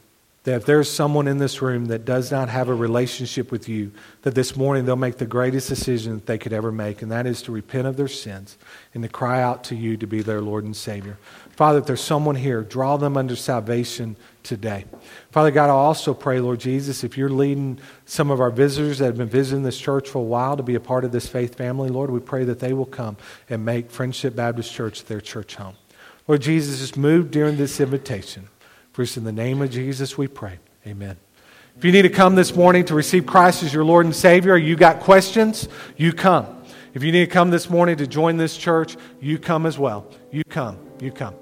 that 0.48 0.56
if 0.56 0.64
there's 0.64 0.90
someone 0.90 1.28
in 1.28 1.36
this 1.36 1.60
room 1.60 1.84
that 1.86 2.06
does 2.06 2.32
not 2.32 2.48
have 2.48 2.70
a 2.70 2.74
relationship 2.74 3.52
with 3.52 3.68
you, 3.68 3.92
that 4.22 4.34
this 4.34 4.56
morning 4.56 4.86
they'll 4.86 4.96
make 4.96 5.18
the 5.18 5.26
greatest 5.26 5.68
decision 5.68 6.14
that 6.14 6.24
they 6.24 6.38
could 6.38 6.54
ever 6.54 6.72
make, 6.72 7.02
and 7.02 7.12
that 7.12 7.26
is 7.26 7.42
to 7.42 7.52
repent 7.52 7.86
of 7.86 7.98
their 7.98 8.08
sins 8.08 8.56
and 8.94 9.02
to 9.02 9.10
cry 9.10 9.42
out 9.42 9.62
to 9.64 9.76
you 9.76 9.98
to 9.98 10.06
be 10.06 10.22
their 10.22 10.40
Lord 10.40 10.64
and 10.64 10.74
Savior. 10.74 11.18
Father, 11.50 11.80
if 11.80 11.84
there's 11.84 12.00
someone 12.00 12.34
here, 12.34 12.62
draw 12.62 12.96
them 12.96 13.18
under 13.18 13.36
salvation 13.36 14.16
today. 14.42 14.86
Father 15.30 15.50
God, 15.50 15.68
I 15.68 15.74
also 15.74 16.14
pray, 16.14 16.40
Lord 16.40 16.60
Jesus, 16.60 17.04
if 17.04 17.18
you're 17.18 17.28
leading 17.28 17.78
some 18.06 18.30
of 18.30 18.40
our 18.40 18.50
visitors 18.50 19.00
that 19.00 19.04
have 19.04 19.18
been 19.18 19.28
visiting 19.28 19.64
this 19.64 19.78
church 19.78 20.08
for 20.08 20.20
a 20.20 20.22
while 20.22 20.56
to 20.56 20.62
be 20.62 20.76
a 20.76 20.80
part 20.80 21.04
of 21.04 21.12
this 21.12 21.28
faith 21.28 21.56
family, 21.56 21.90
Lord, 21.90 22.08
we 22.08 22.20
pray 22.20 22.44
that 22.44 22.58
they 22.58 22.72
will 22.72 22.86
come 22.86 23.18
and 23.50 23.66
make 23.66 23.90
Friendship 23.90 24.34
Baptist 24.34 24.72
Church 24.72 25.04
their 25.04 25.20
church 25.20 25.56
home. 25.56 25.74
Lord 26.26 26.40
Jesus, 26.40 26.78
just 26.78 26.96
move 26.96 27.30
during 27.30 27.58
this 27.58 27.80
invitation. 27.80 28.48
For 28.98 29.06
in 29.16 29.22
the 29.22 29.30
name 29.30 29.62
of 29.62 29.70
Jesus 29.70 30.18
we 30.18 30.26
pray. 30.26 30.58
Amen. 30.84 31.16
If 31.76 31.84
you 31.84 31.92
need 31.92 32.02
to 32.02 32.08
come 32.08 32.34
this 32.34 32.56
morning 32.56 32.84
to 32.86 32.96
receive 32.96 33.26
Christ 33.26 33.62
as 33.62 33.72
your 33.72 33.84
Lord 33.84 34.06
and 34.06 34.12
Savior, 34.12 34.56
you 34.56 34.74
got 34.74 34.98
questions, 34.98 35.68
you 35.96 36.12
come. 36.12 36.64
If 36.94 37.04
you 37.04 37.12
need 37.12 37.26
to 37.26 37.30
come 37.30 37.50
this 37.50 37.70
morning 37.70 37.96
to 37.98 38.08
join 38.08 38.38
this 38.38 38.56
church, 38.56 38.96
you 39.20 39.38
come 39.38 39.66
as 39.66 39.78
well. 39.78 40.10
You 40.32 40.42
come. 40.42 40.80
You 41.00 41.12
come. 41.12 41.36